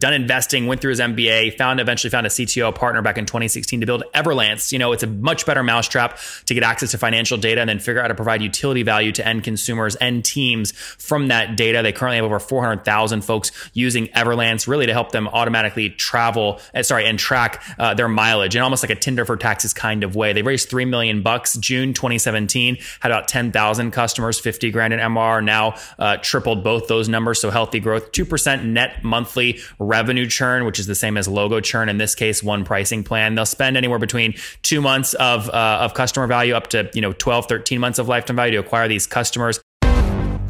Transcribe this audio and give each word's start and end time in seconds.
done 0.00 0.12
investing, 0.12 0.68
went 0.68 0.80
through 0.80 0.90
his 0.90 1.00
MBA, 1.00 1.58
found 1.58 1.80
eventually 1.80 2.08
found 2.08 2.24
a 2.24 2.30
CTO 2.30 2.72
partner 2.72 3.02
back 3.02 3.18
in 3.18 3.26
2016 3.26 3.80
to 3.80 3.86
build 3.86 4.04
Everlance. 4.14 4.70
You 4.70 4.78
know, 4.78 4.92
it's 4.92 5.02
a 5.02 5.08
much 5.08 5.44
better 5.44 5.64
mousetrap 5.64 6.20
to 6.46 6.54
get 6.54 6.62
access 6.62 6.92
to 6.92 6.98
financial 6.98 7.36
data 7.36 7.60
and 7.60 7.68
then 7.68 7.80
figure 7.80 7.98
out 7.98 8.04
how 8.04 8.08
to 8.08 8.14
provide 8.14 8.40
utility 8.40 8.84
value 8.84 9.10
to 9.10 9.26
end 9.26 9.42
consumers 9.42 9.96
and 9.96 10.24
teams 10.24 10.70
from 10.70 11.26
that 11.28 11.56
data. 11.56 11.82
They 11.82 11.90
currently 11.90 12.18
have 12.18 12.26
over 12.26 12.38
400,000 12.38 13.22
folks 13.22 13.50
using 13.72 14.06
Everlance 14.08 14.68
really 14.68 14.86
to 14.86 14.92
help 14.92 15.10
them 15.10 15.26
automatically 15.26 15.90
travel, 15.90 16.60
uh, 16.76 16.84
sorry, 16.84 17.04
and 17.04 17.18
track 17.18 17.60
uh, 17.80 17.94
their 17.94 18.06
mileage 18.06 18.54
in 18.54 18.62
almost 18.62 18.84
like 18.84 18.90
a 18.90 18.94
Tinder 18.94 19.24
for 19.24 19.36
taxes 19.36 19.74
kind 19.74 20.04
of 20.04 20.14
way. 20.14 20.32
They 20.32 20.42
raised 20.42 20.70
3 20.70 20.84
million 20.84 21.24
bucks 21.24 21.56
June 21.56 21.92
2017, 21.92 22.78
had 23.00 23.10
about 23.10 23.26
10,000 23.26 23.90
customers, 23.90 24.38
50 24.38 24.70
grand 24.70 24.92
in 24.92 25.00
MR, 25.00 25.42
now 25.42 25.74
uh, 25.98 26.18
tripled 26.18 26.62
both 26.62 26.86
those 26.86 27.08
numbers. 27.08 27.40
So 27.40 27.50
healthy 27.50 27.80
growth, 27.80 28.12
2% 28.12 28.64
net 28.64 29.02
monthly 29.02 29.58
revenue 29.88 30.26
churn, 30.26 30.64
which 30.66 30.78
is 30.78 30.86
the 30.86 30.94
same 30.94 31.16
as 31.16 31.26
logo 31.26 31.60
churn. 31.60 31.88
In 31.88 31.96
this 31.96 32.14
case, 32.14 32.42
one 32.42 32.64
pricing 32.64 33.02
plan. 33.02 33.34
They'll 33.34 33.46
spend 33.46 33.76
anywhere 33.76 33.98
between 33.98 34.34
two 34.62 34.80
months 34.80 35.14
of, 35.14 35.48
uh, 35.48 35.78
of 35.80 35.94
customer 35.94 36.26
value 36.26 36.54
up 36.54 36.68
to, 36.68 36.90
you 36.92 37.00
know, 37.00 37.12
12, 37.14 37.46
13 37.46 37.80
months 37.80 37.98
of 37.98 38.06
lifetime 38.06 38.36
value 38.36 38.52
to 38.52 38.58
acquire 38.58 38.86
these 38.86 39.06
customers. 39.06 39.60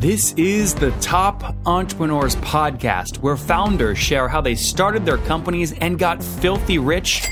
This 0.00 0.32
is 0.34 0.74
the 0.74 0.90
Top 1.00 1.56
Entrepreneurs 1.66 2.36
Podcast, 2.36 3.18
where 3.18 3.36
founders 3.36 3.98
share 3.98 4.28
how 4.28 4.40
they 4.40 4.54
started 4.54 5.04
their 5.04 5.18
companies 5.18 5.72
and 5.78 5.98
got 5.98 6.22
filthy 6.22 6.78
rich 6.78 7.26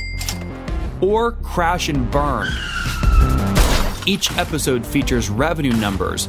or 1.00 1.32
crash 1.32 1.88
and 1.88 2.10
burn. 2.10 2.48
Each 4.06 4.36
episode 4.38 4.86
features 4.86 5.28
revenue 5.28 5.72
numbers, 5.72 6.28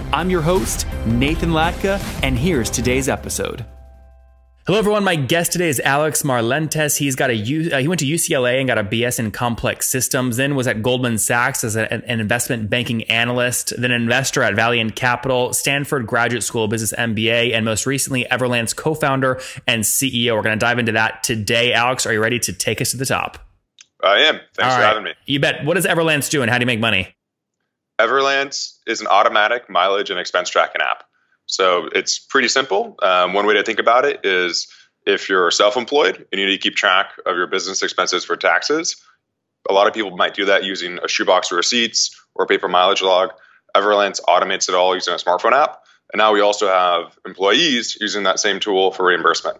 I'm 0.13 0.29
your 0.29 0.41
host, 0.41 0.85
Nathan 1.05 1.51
Latka, 1.51 1.97
and 2.21 2.37
here's 2.37 2.69
today's 2.69 3.07
episode. 3.07 3.65
Hello, 4.67 4.77
everyone. 4.77 5.05
My 5.05 5.15
guest 5.15 5.53
today 5.53 5.69
is 5.69 5.79
Alex 5.79 6.21
Marlantes. 6.23 6.97
He's 6.97 7.15
got 7.15 7.29
a 7.29 7.35
U, 7.35 7.71
uh, 7.71 7.77
he 7.77 7.87
went 7.87 7.99
to 8.01 8.05
UCLA 8.05 8.59
and 8.59 8.67
got 8.67 8.77
a 8.77 8.83
BS 8.83 9.19
in 9.19 9.31
complex 9.31 9.87
systems. 9.87 10.35
Then 10.35 10.55
was 10.55 10.67
at 10.67 10.83
Goldman 10.83 11.17
Sachs 11.17 11.63
as 11.63 11.77
a, 11.77 11.91
an 11.93 12.19
investment 12.19 12.69
banking 12.69 13.03
analyst. 13.05 13.73
Then 13.77 13.91
an 13.91 14.01
investor 14.01 14.43
at 14.43 14.53
Valiant 14.53 14.97
Capital, 14.97 15.53
Stanford 15.53 16.05
Graduate 16.07 16.43
School 16.43 16.65
of 16.65 16.71
Business 16.71 16.93
MBA, 16.93 17.53
and 17.53 17.63
most 17.63 17.85
recently 17.85 18.25
Everlance 18.25 18.75
co-founder 18.75 19.39
and 19.65 19.83
CEO. 19.83 20.35
We're 20.35 20.43
going 20.43 20.59
to 20.59 20.63
dive 20.63 20.77
into 20.77 20.91
that 20.91 21.23
today. 21.23 21.71
Alex, 21.71 22.05
are 22.05 22.11
you 22.11 22.21
ready 22.21 22.39
to 22.39 22.53
take 22.53 22.81
us 22.81 22.91
to 22.91 22.97
the 22.97 23.05
top? 23.05 23.39
I 24.03 24.19
am. 24.19 24.41
Thanks 24.55 24.59
All 24.59 24.71
for 24.71 24.81
right. 24.81 24.87
having 24.89 25.03
me. 25.05 25.13
You 25.25 25.39
bet. 25.39 25.63
What 25.63 25.75
does 25.75 25.85
Everlance 25.85 26.29
do, 26.29 26.41
and 26.41 26.51
how 26.51 26.57
do 26.57 26.63
you 26.63 26.67
make 26.67 26.81
money? 26.81 27.15
Everlance 28.01 28.77
is 28.87 29.01
an 29.01 29.07
automatic 29.07 29.69
mileage 29.69 30.09
and 30.09 30.19
expense 30.19 30.49
tracking 30.49 30.81
app. 30.81 31.03
So 31.45 31.87
it's 31.93 32.17
pretty 32.17 32.47
simple. 32.47 32.95
Um, 33.01 33.33
one 33.33 33.45
way 33.45 33.53
to 33.53 33.63
think 33.63 33.79
about 33.79 34.05
it 34.05 34.25
is 34.25 34.67
if 35.05 35.29
you're 35.29 35.51
self 35.51 35.77
employed 35.77 36.25
and 36.31 36.39
you 36.39 36.47
need 36.47 36.57
to 36.57 36.61
keep 36.61 36.75
track 36.75 37.11
of 37.25 37.35
your 37.35 37.47
business 37.47 37.83
expenses 37.83 38.25
for 38.25 38.35
taxes, 38.35 38.95
a 39.69 39.73
lot 39.73 39.87
of 39.87 39.93
people 39.93 40.15
might 40.17 40.33
do 40.33 40.45
that 40.45 40.63
using 40.63 40.97
a 41.03 41.07
shoebox 41.07 41.51
of 41.51 41.57
receipts 41.57 42.19
or 42.33 42.45
a 42.45 42.47
paper 42.47 42.67
mileage 42.67 43.01
log. 43.01 43.31
Everlance 43.75 44.19
automates 44.27 44.67
it 44.67 44.75
all 44.75 44.95
using 44.95 45.13
a 45.13 45.17
smartphone 45.17 45.53
app. 45.53 45.83
And 46.11 46.19
now 46.19 46.33
we 46.33 46.41
also 46.41 46.67
have 46.67 47.17
employees 47.25 47.97
using 48.01 48.23
that 48.23 48.39
same 48.39 48.59
tool 48.59 48.91
for 48.91 49.05
reimbursement. 49.05 49.57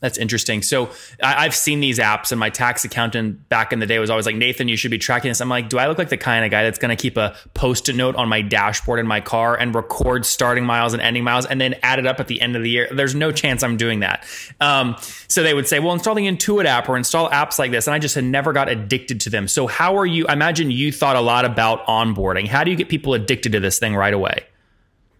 That's 0.00 0.18
interesting. 0.18 0.62
So 0.62 0.90
I, 1.22 1.42
have 1.42 1.54
seen 1.54 1.80
these 1.80 1.98
apps, 1.98 2.30
and 2.30 2.38
my 2.38 2.50
tax 2.50 2.84
accountant 2.84 3.48
back 3.48 3.72
in 3.72 3.80
the 3.80 3.86
day 3.86 3.98
was 3.98 4.10
always 4.10 4.26
like, 4.26 4.36
Nathan, 4.36 4.68
you 4.68 4.76
should 4.76 4.90
be 4.90 4.98
tracking 4.98 5.30
this. 5.30 5.40
I'm 5.40 5.48
like, 5.48 5.68
do 5.68 5.78
I 5.78 5.88
look 5.88 5.98
like 5.98 6.08
the 6.08 6.16
kind 6.16 6.44
of 6.44 6.50
guy 6.50 6.62
that's 6.62 6.78
going 6.78 6.96
to 6.96 7.00
keep 7.00 7.16
a 7.16 7.34
post 7.54 7.88
it 7.88 7.96
note 7.96 8.14
on 8.16 8.28
my 8.28 8.42
dashboard 8.42 9.00
in 9.00 9.06
my 9.06 9.20
car 9.20 9.56
and 9.56 9.74
record 9.74 10.24
starting 10.24 10.64
miles 10.64 10.92
and 10.92 11.02
ending 11.02 11.24
miles 11.24 11.46
and 11.46 11.60
then 11.60 11.74
add 11.82 11.98
it 11.98 12.06
up 12.06 12.20
at 12.20 12.28
the 12.28 12.40
end 12.40 12.56
of 12.56 12.62
the 12.62 12.70
year? 12.70 12.88
There's 12.92 13.14
no 13.14 13.32
chance 13.32 13.62
I'm 13.62 13.76
doing 13.76 14.00
that. 14.00 14.24
Um, 14.60 14.96
so 15.26 15.42
they 15.42 15.54
would 15.54 15.66
say, 15.66 15.80
well, 15.80 15.92
install 15.92 16.14
the 16.14 16.26
Intuit 16.26 16.64
app 16.64 16.88
or 16.88 16.96
install 16.96 17.28
apps 17.30 17.58
like 17.58 17.70
this. 17.70 17.86
And 17.86 17.94
I 17.94 17.98
just 17.98 18.14
had 18.14 18.24
never 18.24 18.52
got 18.52 18.68
addicted 18.68 19.20
to 19.22 19.30
them. 19.30 19.48
So 19.48 19.66
how 19.66 19.96
are 19.96 20.06
you? 20.06 20.26
I 20.28 20.32
imagine 20.32 20.70
you 20.70 20.92
thought 20.92 21.16
a 21.16 21.20
lot 21.20 21.44
about 21.44 21.84
onboarding. 21.86 22.46
How 22.46 22.64
do 22.64 22.70
you 22.70 22.76
get 22.76 22.88
people 22.88 23.14
addicted 23.14 23.52
to 23.52 23.60
this 23.60 23.78
thing 23.78 23.94
right 23.94 24.14
away? 24.14 24.44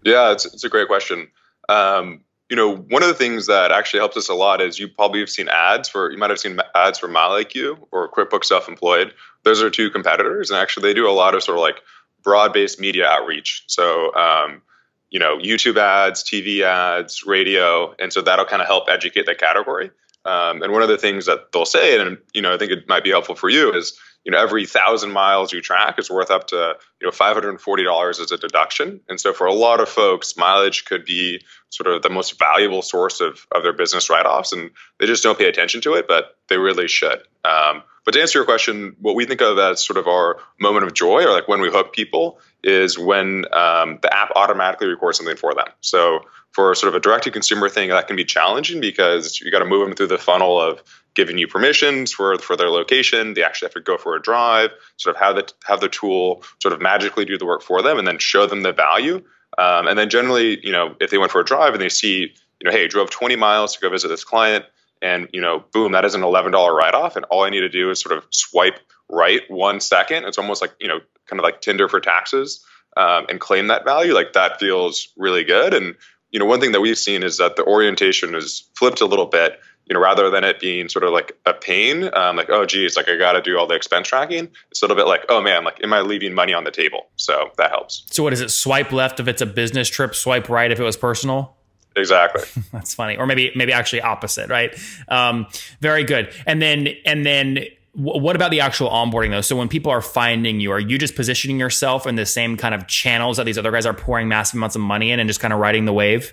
Yeah, 0.05 0.33
it's, 0.33 0.47
it's 0.47 0.65
a 0.65 0.69
great 0.69 0.89
question. 0.89 1.29
Um, 1.69 2.23
you 2.49 2.57
know, 2.57 2.77
one 2.77 3.03
of 3.03 3.09
the 3.09 3.15
things 3.15 3.47
that 3.47 3.71
actually 3.71 4.01
helps 4.01 4.17
us 4.17 4.29
a 4.29 4.35
lot 4.35 4.61
is 4.61 4.79
you 4.79 4.89
probably 4.89 5.21
have 5.21 5.29
seen 5.29 5.49
ads 5.49 5.89
for, 5.89 6.11
you 6.11 6.17
might 6.17 6.31
have 6.31 6.39
seen 6.39 6.59
ads 6.75 6.99
for 6.99 7.09
MileIQ 7.09 7.89
or 7.91 8.11
QuickBooks 8.11 8.47
Self 8.47 8.69
Employed. 8.69 9.13
Those 9.43 9.63
are 9.63 9.71
two 9.71 9.91
competitors, 9.91 10.51
and 10.51 10.59
actually 10.59 10.89
they 10.89 10.95
do 10.95 11.09
a 11.09 11.13
lot 11.13 11.35
of 11.35 11.43
sort 11.43 11.59
of 11.59 11.63
like 11.63 11.83
broad 12.23 12.53
based 12.53 12.81
media 12.81 13.07
outreach. 13.07 13.65
So, 13.67 14.15
um, 14.15 14.63
you 15.11 15.19
know, 15.19 15.39
YouTube 15.39 15.79
ads, 15.79 16.23
TV 16.23 16.63
ads, 16.63 17.25
radio, 17.25 17.95
and 17.99 18.13
so 18.13 18.21
that'll 18.21 18.45
kind 18.45 18.63
of 18.63 18.69
help 18.69 18.89
educate 18.89 19.27
the 19.27 19.35
category. 19.35 19.91
Um, 20.25 20.63
and 20.63 20.73
one 20.73 20.83
of 20.83 20.89
the 20.89 20.99
things 20.99 21.27
that 21.27 21.53
they'll 21.53 21.65
say, 21.65 21.99
and 21.99 22.19
you 22.35 22.43
know, 22.43 22.53
I 22.53 22.59
think 22.59 22.73
it 22.73 22.89
might 22.89 23.05
be 23.05 23.11
helpful 23.11 23.35
for 23.35 23.49
you, 23.49 23.73
is 23.73 23.99
you 24.25 24.33
know 24.33 24.39
every 24.39 24.67
thousand 24.67 25.13
miles 25.13 25.53
you 25.53 25.63
track 25.63 25.99
is 25.99 26.11
worth 26.11 26.31
up 26.31 26.49
to 26.49 26.77
you 27.01 27.07
know 27.07 27.11
five 27.11 27.35
hundred 27.35 27.51
and 27.51 27.61
forty 27.61 27.85
dollars 27.85 28.21
as 28.21 28.31
a 28.31 28.37
deduction. 28.37 29.01
And 29.09 29.19
so 29.19 29.33
for 29.33 29.47
a 29.47 29.55
lot 29.55 29.81
of 29.81 29.89
folks, 29.89 30.37
mileage 30.37 30.85
could 30.85 31.05
be 31.05 31.41
sort 31.71 31.87
of 31.87 32.03
the 32.03 32.11
most 32.11 32.39
valuable 32.39 32.83
source 32.83 33.21
of 33.21 33.47
of 33.53 33.63
their 33.63 33.73
business 33.73 34.11
write 34.11 34.27
offs, 34.27 34.53
and 34.53 34.71
they 34.99 35.07
just 35.07 35.23
don't 35.23 35.39
pay 35.39 35.49
attention 35.49 35.81
to 35.83 35.95
it, 35.95 36.07
but 36.07 36.37
they 36.49 36.59
really 36.59 36.89
should. 36.89 37.23
Um, 37.45 37.83
but 38.05 38.13
to 38.13 38.21
answer 38.21 38.39
your 38.39 38.47
question, 38.47 38.97
what 39.01 39.15
we 39.15 39.25
think 39.27 39.41
of 39.41 39.59
as 39.59 39.85
sort 39.85 39.99
of 39.99 40.07
our 40.07 40.39
moment 40.59 40.87
of 40.87 40.95
joy, 40.95 41.25
or 41.25 41.31
like 41.31 41.47
when 41.47 41.61
we 41.61 41.71
hook 41.71 41.93
people, 41.93 42.41
is 42.65 42.99
when 42.99 43.45
um, 43.53 43.99
the 44.03 44.13
app 44.13 44.31
automatically 44.35 44.89
records 44.89 45.19
something 45.19 45.37
for 45.37 45.55
them. 45.55 45.69
So 45.81 46.21
for 46.53 46.75
sort 46.75 46.89
of 46.89 46.97
a 46.97 47.01
direct 47.01 47.25
to 47.25 47.31
consumer 47.31 47.69
thing, 47.69 47.91
that 47.91 48.07
can 48.07 48.17
be 48.17 48.25
challenging 48.25 48.81
because 48.81 49.41
you 49.41 49.51
got 49.51 49.61
to 49.61 49.65
move 49.65 49.87
them 49.87 49.95
through 49.95 50.09
the 50.09 50.19
funnel 50.19 50.61
of 50.61 50.83
giving 51.15 51.39
you 51.39 51.47
permissions 51.47 52.13
for 52.13 52.37
for 52.39 52.57
their 52.57 52.71
location. 52.71 53.35
They 53.35 53.43
actually 53.43 53.67
have 53.67 53.75
to 53.75 53.81
go 53.81 53.97
for 53.97 54.17
a 54.17 54.23
drive, 54.23 54.71
sort 54.97 55.15
of 55.15 55.23
have 55.23 55.37
the 55.37 55.53
have 55.67 55.81
the 55.81 55.89
tool 55.89 56.43
sort 56.61 56.73
of 56.73 56.81
magically 56.81 57.25
do 57.25 57.39
the 57.39 57.47
work 57.47 57.63
for 57.63 57.83
them, 57.83 57.99
and 57.99 58.07
then 58.07 58.19
show 58.19 58.47
them 58.47 58.63
the 58.63 58.73
value. 58.73 59.23
Um, 59.57 59.89
and 59.89 59.99
then 59.99 60.11
generally, 60.11 60.65
you 60.65 60.73
know, 60.73 60.95
if 61.01 61.11
they 61.11 61.19
went 61.19 61.33
for 61.33 61.41
a 61.41 61.45
drive 61.45 61.73
and 61.73 61.83
they 61.83 61.89
see, 61.89 62.35
you 62.61 62.65
know, 62.65 62.71
hey, 62.71 62.87
drove 62.87 63.11
20 63.11 63.35
miles 63.37 63.75
to 63.75 63.81
go 63.81 63.91
visit 63.91 64.09
this 64.09 64.25
client, 64.25 64.65
and 65.01 65.29
you 65.33 65.41
know, 65.41 65.65
boom, 65.73 65.93
that 65.93 66.05
is 66.05 66.15
an 66.15 66.23
$11 66.23 66.53
write 66.53 66.95
off, 66.95 67.17
and 67.17 67.25
all 67.27 67.43
I 67.43 67.51
need 67.51 67.61
to 67.61 67.69
do 67.69 67.91
is 67.91 68.01
sort 68.01 68.17
of 68.17 68.25
swipe 68.31 68.79
right 69.09 69.43
one 69.49 69.81
second. 69.81 70.25
It's 70.25 70.39
almost 70.39 70.61
like 70.61 70.73
you 70.81 70.89
know, 70.89 71.01
kind 71.27 71.41
of 71.41 71.45
like 71.45 71.61
Tinder 71.61 71.89
for 71.89 72.01
taxes, 72.01 72.65
um, 72.97 73.27
and 73.29 73.41
claim 73.41 73.69
that 73.69 73.85
value. 73.85 74.15
Like 74.15 74.33
that 74.35 74.59
feels 74.61 75.09
really 75.17 75.45
good. 75.45 75.75
And 75.75 75.95
you 76.31 76.39
know, 76.39 76.47
one 76.47 76.61
thing 76.61 76.73
that 76.73 76.81
we've 76.81 76.99
seen 76.99 77.23
is 77.23 77.39
that 77.39 77.57
the 77.57 77.65
orientation 77.65 78.35
is 78.35 78.69
flipped 78.75 79.01
a 79.01 79.07
little 79.07 79.27
bit 79.27 79.61
you 79.89 79.95
know, 79.95 80.01
rather 80.01 80.31
than 80.31 80.45
it 80.45 80.61
being 80.61 80.89
sort 80.89 81.03
of 81.03 81.13
like 81.13 81.33
a 81.47 81.55
pain, 81.55 82.11
um, 82.15 82.37
like, 82.37 82.51
oh, 82.51 82.67
geez, 82.67 82.97
like 82.97 83.09
I 83.09 83.17
got 83.17 83.33
to 83.33 83.41
do 83.41 83.59
all 83.59 83.67
the 83.67 83.75
expense 83.75 84.09
tracking, 84.09 84.49
it's 84.71 84.83
a 84.83 84.85
little 84.85 84.97
bit 84.97 85.07
like, 85.07 85.25
oh 85.29 85.41
man, 85.41 85.65
like, 85.65 85.83
am 85.83 85.93
I 85.93 86.03
leaving 86.03 86.35
money 86.35 86.53
on 86.53 86.65
the 86.65 86.71
table? 86.71 87.07
So 87.17 87.51
that 87.57 87.71
helps. 87.71 88.05
So 88.11 88.23
what 88.23 88.33
is 88.33 88.41
it? 88.41 88.51
Swipe 88.51 88.93
left 88.93 89.19
if 89.19 89.29
it's 89.29 89.41
a 89.41 89.47
business 89.47 89.89
trip, 89.89 90.15
swipe 90.15 90.49
right 90.51 90.71
if 90.71 90.79
it 90.79 90.83
was 90.83 90.97
personal? 90.97 91.57
Exactly. 91.97 92.43
That's 92.73 92.93
funny. 92.93 93.17
Or 93.17 93.27
maybe, 93.27 93.51
maybe 93.57 93.73
actually 93.73 94.03
opposite, 94.03 94.51
right? 94.51 94.79
Um, 95.09 95.47
very 95.81 96.05
good. 96.05 96.33
And 96.47 96.61
then, 96.61 96.89
and 97.07 97.25
then, 97.25 97.65
what 97.99 98.37
about 98.37 98.53
the 98.53 98.61
actual 98.61 98.89
onboarding 98.89 99.31
though? 99.31 99.41
So 99.41 99.57
when 99.57 99.69
people 99.69 99.91
are 99.91 100.01
finding 100.01 100.61
you, 100.61 100.71
are 100.71 100.79
you 100.79 100.99
just 100.99 101.17
positioning 101.17 101.59
yourself 101.59 102.07
in 102.07 102.15
the 102.15 102.25
same 102.25 102.57
kind 102.57 102.75
of 102.75 102.87
channels 102.87 103.39
that 103.39 103.45
these 103.45 103.59
other 103.59 103.73
guys 103.73 103.87
are 103.87 103.95
pouring 103.95 104.29
massive 104.29 104.57
amounts 104.57 104.77
of 104.77 104.83
money 104.83 105.11
in 105.11 105.19
and 105.19 105.29
just 105.29 105.41
kind 105.41 105.53
of 105.53 105.59
riding 105.59 105.85
the 105.85 105.93
wave? 105.93 106.33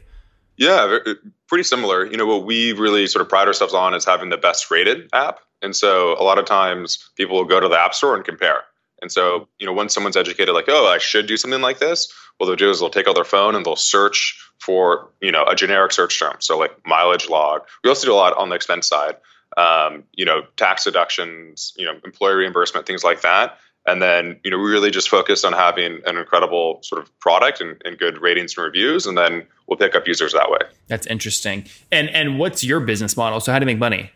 Yeah, 0.57 0.99
pretty 1.47 1.63
similar. 1.63 2.05
You 2.05 2.17
know, 2.17 2.27
what 2.27 2.45
we 2.45 2.73
really 2.73 3.07
sort 3.07 3.21
of 3.21 3.29
pride 3.29 3.47
ourselves 3.47 3.73
on 3.73 3.93
is 3.95 4.05
having 4.05 4.29
the 4.29 4.37
best 4.37 4.69
rated 4.69 5.09
app. 5.11 5.39
And 5.61 5.75
so 5.75 6.13
a 6.19 6.23
lot 6.23 6.37
of 6.37 6.45
times 6.45 7.09
people 7.15 7.35
will 7.35 7.45
go 7.45 7.59
to 7.59 7.67
the 7.67 7.79
app 7.79 7.93
store 7.93 8.15
and 8.15 8.23
compare. 8.23 8.61
And 9.01 9.11
so, 9.11 9.47
you 9.59 9.65
know, 9.65 9.73
once 9.73 9.93
someone's 9.93 10.15
educated, 10.15 10.53
like, 10.53 10.65
oh, 10.67 10.87
I 10.87 10.99
should 10.99 11.25
do 11.25 11.35
something 11.35 11.61
like 11.61 11.79
this, 11.79 12.13
what 12.37 12.47
they'll 12.47 12.55
do 12.55 12.69
is 12.69 12.79
they'll 12.79 12.89
take 12.89 13.07
out 13.07 13.15
their 13.15 13.23
phone 13.23 13.55
and 13.55 13.65
they'll 13.65 13.75
search 13.75 14.39
for, 14.59 15.09
you 15.19 15.31
know, 15.31 15.43
a 15.45 15.55
generic 15.55 15.91
search 15.91 16.17
term. 16.19 16.35
So 16.39 16.57
like 16.57 16.71
mileage 16.85 17.29
log. 17.29 17.63
We 17.83 17.89
also 17.89 18.07
do 18.07 18.13
a 18.13 18.15
lot 18.15 18.37
on 18.37 18.49
the 18.49 18.55
expense 18.55 18.87
side. 18.87 19.15
Um, 19.57 20.03
you 20.13 20.25
know, 20.25 20.41
tax 20.57 20.83
deductions, 20.83 21.73
you 21.77 21.85
know, 21.85 21.93
employee 22.03 22.35
reimbursement, 22.35 22.85
things 22.85 23.03
like 23.03 23.21
that 23.21 23.57
and 23.87 24.01
then 24.01 24.39
you 24.43 24.49
know 24.49 24.57
we 24.57 24.69
really 24.69 24.89
just 24.89 25.09
focus 25.09 25.43
on 25.43 25.53
having 25.53 26.01
an 26.07 26.17
incredible 26.17 26.79
sort 26.81 27.01
of 27.01 27.19
product 27.19 27.61
and, 27.61 27.79
and, 27.85 27.99
good 27.99 28.19
ratings 28.19 28.57
and 28.57 28.65
reviews 28.65 29.05
and 29.05 29.15
then 29.15 29.45
we'll 29.67 29.77
pick 29.77 29.93
up 29.93 30.07
users 30.07 30.33
that 30.33 30.49
way 30.49 30.57
that's 30.87 31.05
interesting 31.07 31.63
and 31.91 32.09
and 32.09 32.39
what's 32.39 32.63
your 32.63 32.79
business 32.79 33.15
model 33.15 33.39
so 33.39 33.51
how 33.51 33.59
do 33.59 33.63
you 33.63 33.67
make 33.67 33.77
money 33.77 34.11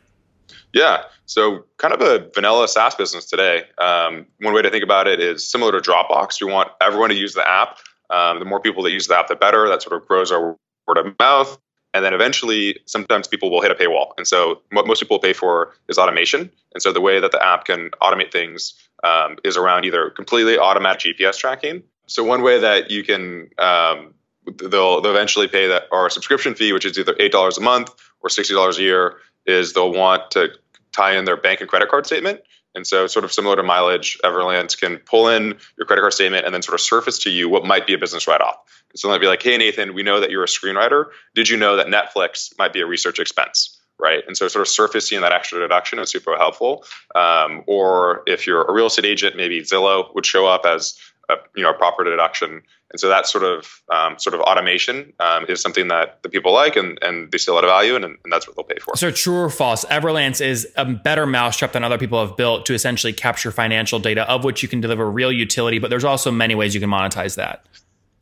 Yeah. 0.74 1.04
So, 1.26 1.66
kind 1.78 1.94
of 1.94 2.02
a 2.02 2.30
vanilla 2.34 2.68
SaaS 2.68 2.96
business 2.96 3.26
today. 3.26 3.64
Um, 3.78 4.26
one 4.40 4.54
way 4.54 4.62
to 4.62 4.70
think 4.70 4.84
about 4.84 5.08
it 5.08 5.20
is 5.20 5.50
similar 5.50 5.80
to 5.80 5.80
Dropbox. 5.80 6.40
You 6.42 6.48
want 6.48 6.70
everyone 6.82 7.10
to 7.10 7.16
use 7.16 7.34
the 7.34 7.48
app. 7.48 7.80
Um, 8.10 8.40
the 8.40 8.46
more 8.46 8.60
people 8.60 8.84
that 8.84 8.92
use 8.92 9.08
the 9.08 9.18
app, 9.18 9.28
the 9.28 9.36
better. 9.36 9.68
That 9.68 9.82
sort 9.82 10.00
of 10.00 10.08
grows 10.08 10.32
our 10.32 10.58
word 10.88 10.98
of 10.98 11.18
mouth. 11.20 11.58
And 11.94 12.06
then 12.06 12.14
eventually, 12.14 12.80
sometimes 12.86 13.28
people 13.28 13.50
will 13.50 13.62
hit 13.62 13.72
a 13.72 13.76
paywall. 13.76 14.12
And 14.18 14.28
so, 14.28 14.62
what 14.72 14.86
most 14.86 15.00
people 15.00 15.18
pay 15.20 15.34
for 15.34 15.74
is 15.88 15.98
automation. 15.98 16.52
And 16.74 16.82
so, 16.84 16.94
the 16.94 17.02
way 17.02 17.20
that 17.20 17.32
the 17.32 17.44
app 17.44 17.66
can 17.66 17.90
automate 18.02 18.32
things 18.32 18.76
um, 19.04 19.38
is 19.44 19.58
around 19.58 19.86
either 19.86 20.12
completely 20.12 20.58
automatic 20.58 21.16
GPS 21.16 21.38
tracking. 21.38 21.84
So, 22.08 22.24
one 22.24 22.44
way 22.44 22.60
that 22.60 22.92
you 22.92 23.04
can 23.04 23.50
um, 23.58 24.14
they'll, 24.58 25.02
they'll 25.02 25.12
eventually 25.12 25.48
pay 25.48 25.68
that 25.68 25.84
our 25.92 26.10
subscription 26.10 26.56
fee, 26.56 26.74
which 26.74 26.86
is 26.86 26.98
either 26.98 27.16
eight 27.20 27.32
dollars 27.32 27.58
a 27.58 27.62
month 27.62 27.90
or 28.22 28.30
sixty 28.30 28.54
dollars 28.54 28.78
a 28.78 28.84
year, 28.84 29.18
is 29.46 29.74
they'll 29.74 29.92
want 29.92 30.32
to 30.32 30.50
tie 30.92 31.16
in 31.16 31.26
their 31.26 31.38
bank 31.38 31.62
and 31.62 31.70
credit 31.70 31.90
card 31.90 32.06
statement. 32.06 32.42
And 32.76 32.86
so, 32.86 33.08
sort 33.08 33.26
of 33.26 33.32
similar 33.32 33.56
to 33.56 33.64
mileage, 33.64 34.18
Everlance 34.24 34.80
can 34.80 34.98
pull 34.98 35.28
in 35.28 35.58
your 35.78 35.86
credit 35.86 36.02
card 36.02 36.14
statement 36.14 36.46
and 36.46 36.54
then 36.54 36.62
sort 36.62 36.76
of 36.76 36.82
surface 36.82 37.18
to 37.20 37.30
you 37.30 37.50
what 37.50 37.66
might 37.66 37.88
be 37.88 37.94
a 37.94 37.98
business 37.98 38.28
write 38.28 38.42
off. 38.42 38.58
So, 38.96 39.08
they 39.08 39.14
might 39.14 39.22
be 39.22 39.28
like, 39.28 39.42
hey, 39.42 39.58
Nathan, 39.58 39.94
we 39.94 40.04
know 40.04 40.20
that 40.20 40.30
you're 40.30 40.44
a 40.44 40.48
screenwriter. 40.48 41.06
Did 41.36 41.50
you 41.50 41.58
know 41.58 41.76
that 41.76 41.88
Netflix 41.88 42.58
might 42.58 42.74
be 42.74 42.82
a 42.82 42.86
research 42.86 43.20
expense? 43.20 43.76
Right. 44.00 44.24
And 44.28 44.38
so, 44.38 44.48
sort 44.48 44.62
of 44.62 44.68
surfacing 44.68 45.22
that 45.22 45.32
extra 45.32 45.60
deduction 45.60 46.00
is 46.00 46.10
super 46.10 46.38
helpful. 46.38 46.86
Um, 47.16 47.64
or 47.68 48.24
if 48.28 48.46
you're 48.48 48.64
a 48.64 48.72
real 48.72 48.86
estate 48.86 49.06
agent, 49.06 49.36
maybe 49.36 49.62
Zillow 49.62 50.14
would 50.16 50.26
show 50.26 50.46
up 50.46 50.66
as 50.66 50.98
a, 51.30 51.36
you 51.56 51.64
know, 51.64 51.72
a 51.72 51.74
proper 51.74 52.04
deduction 52.04 52.62
and 52.92 53.00
so 53.00 53.08
that 53.08 53.28
sort 53.28 53.44
of 53.44 53.82
um, 53.92 54.18
sort 54.18 54.34
of 54.34 54.42
automation 54.42 55.14
um, 55.20 55.46
is 55.48 55.62
something 55.62 55.90
that 55.90 56.24
the 56.24 56.30
people 56.30 56.54
like, 56.54 56.76
and, 56.76 56.98
and 57.04 57.32
they 57.32 57.38
see 57.38 57.52
a 57.52 57.54
lot 57.54 57.64
of 57.64 57.70
value, 57.70 57.96
and, 57.96 58.04
and 58.04 58.18
that's 58.32 58.48
what 58.48 58.56
they'll 58.56 58.64
pay 58.64 58.80
for. 58.80 58.96
So 58.96 59.12
true 59.12 59.38
or 59.38 59.50
false? 59.50 59.86
Everlance 59.86 60.44
is 60.44 60.68
a 60.76 60.86
better 60.86 61.28
mousetrap 61.28 61.74
than 61.74 61.84
other 61.84 62.00
people 62.00 62.26
have 62.26 62.36
built 62.36 62.66
to 62.66 62.74
essentially 62.74 63.14
capture 63.14 63.52
financial 63.52 64.00
data, 64.00 64.28
of 64.30 64.44
which 64.44 64.64
you 64.64 64.70
can 64.70 64.82
deliver 64.82 65.10
real 65.10 65.32
utility. 65.32 65.78
But 65.78 65.92
there's 65.92 66.04
also 66.04 66.32
many 66.32 66.56
ways 66.56 66.74
you 66.74 66.82
can 66.82 66.90
monetize 66.90 67.36
that. 67.36 67.64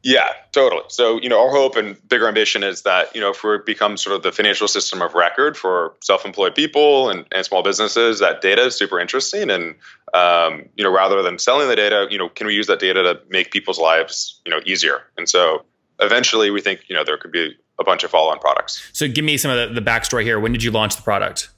Yeah, 0.08 0.30
totally. 0.54 0.84
So, 0.88 1.20
you 1.20 1.28
know, 1.28 1.38
our 1.46 1.52
hope 1.52 1.76
and 1.76 1.98
bigger 2.08 2.30
ambition 2.30 2.64
is 2.64 2.84
that, 2.84 3.14
you 3.14 3.20
know, 3.20 3.32
if 3.32 3.44
we 3.44 3.58
become 3.66 3.98
sort 3.98 4.16
of 4.16 4.24
the 4.24 4.32
financial 4.32 4.70
system 4.70 5.02
of 5.02 5.14
record 5.16 5.58
for 5.58 5.96
self-employed 6.00 6.56
people 6.56 7.10
and, 7.10 7.26
and 7.34 7.46
small 7.46 7.62
businesses, 7.62 8.20
that 8.20 8.40
data 8.40 8.68
is 8.68 8.78
super 8.78 9.02
interesting. 9.02 9.50
And, 9.50 9.76
um, 10.14 10.70
you 10.78 10.84
know, 10.86 10.94
rather 10.94 11.22
than 11.22 11.38
selling 11.40 11.68
the 11.68 11.76
data, 11.76 12.08
you 12.10 12.18
know, 12.18 12.30
can 12.30 12.48
we 12.48 12.54
use 12.54 12.68
that 12.68 12.80
data 12.80 13.04
to 13.04 13.20
make 13.28 13.52
people's 13.52 13.80
lives, 13.80 14.40
you 14.46 14.50
know, 14.50 14.62
easier? 14.66 15.04
And 15.18 15.28
so 15.28 15.66
eventually 16.00 16.52
we 16.52 16.62
think, 16.62 16.86
you 16.88 16.96
know, 16.96 17.04
there 17.04 17.18
could 17.18 17.34
be 17.34 17.54
a 17.78 17.84
bunch 17.84 18.06
of 18.06 18.10
follow-on 18.10 18.40
products. 18.40 18.90
So 18.94 19.10
give 19.10 19.26
me 19.26 19.36
some 19.36 19.52
of 19.52 19.58
the, 19.58 19.82
the 19.82 19.86
backstory 19.86 20.24
here. 20.24 20.40
When 20.40 20.54
did 20.54 20.64
you 20.64 20.72
launch 20.72 20.96
the 20.96 21.02
product? 21.02 21.50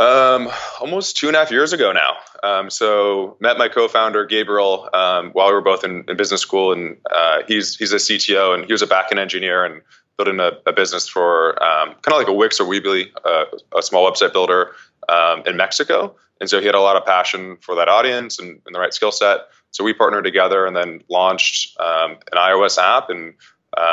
Um, 0.00 0.48
almost 0.80 1.18
two 1.18 1.26
and 1.26 1.36
a 1.36 1.40
half 1.40 1.50
years 1.50 1.74
ago 1.74 1.92
now. 1.92 2.16
Um, 2.42 2.70
so 2.70 3.36
met 3.38 3.58
my 3.58 3.68
co-founder 3.68 4.24
Gabriel 4.24 4.88
um, 4.94 5.30
while 5.32 5.48
we 5.48 5.52
were 5.52 5.60
both 5.60 5.84
in, 5.84 6.04
in 6.08 6.16
business 6.16 6.40
school, 6.40 6.72
and 6.72 6.96
uh, 7.14 7.42
he's 7.46 7.76
he's 7.76 7.92
a 7.92 7.96
CTO 7.96 8.54
and 8.54 8.64
he 8.64 8.72
was 8.72 8.80
a 8.80 8.86
backend 8.86 9.18
engineer 9.18 9.62
and 9.62 9.82
building 10.16 10.40
a, 10.40 10.52
a 10.64 10.72
business 10.72 11.06
for 11.06 11.62
um, 11.62 11.88
kind 12.00 12.14
of 12.14 12.18
like 12.18 12.28
a 12.28 12.32
Wix 12.32 12.60
or 12.60 12.64
Weebly, 12.64 13.10
uh, 13.26 13.44
a 13.76 13.82
small 13.82 14.10
website 14.10 14.32
builder 14.32 14.72
um, 15.10 15.42
in 15.44 15.58
Mexico. 15.58 16.16
And 16.40 16.48
so 16.48 16.60
he 16.60 16.66
had 16.66 16.74
a 16.74 16.80
lot 16.80 16.96
of 16.96 17.04
passion 17.04 17.58
for 17.60 17.74
that 17.74 17.88
audience 17.88 18.38
and, 18.38 18.62
and 18.64 18.74
the 18.74 18.80
right 18.80 18.94
skill 18.94 19.12
set. 19.12 19.40
So 19.70 19.84
we 19.84 19.92
partnered 19.92 20.24
together 20.24 20.64
and 20.64 20.74
then 20.74 21.02
launched 21.10 21.78
um, 21.78 22.12
an 22.32 22.38
iOS 22.38 22.78
app 22.78 23.10
in 23.10 23.34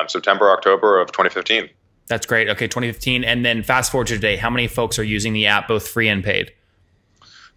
September, 0.07 0.51
October 0.51 1.01
of 1.01 1.11
2015. 1.11 1.69
That's 2.07 2.25
great. 2.25 2.49
Okay, 2.49 2.67
2015. 2.67 3.23
And 3.23 3.45
then 3.45 3.63
fast 3.63 3.91
forward 3.91 4.07
to 4.07 4.15
today, 4.15 4.37
how 4.37 4.49
many 4.49 4.67
folks 4.67 4.97
are 4.97 5.03
using 5.03 5.33
the 5.33 5.47
app, 5.47 5.67
both 5.67 5.87
free 5.87 6.07
and 6.07 6.23
paid? 6.23 6.53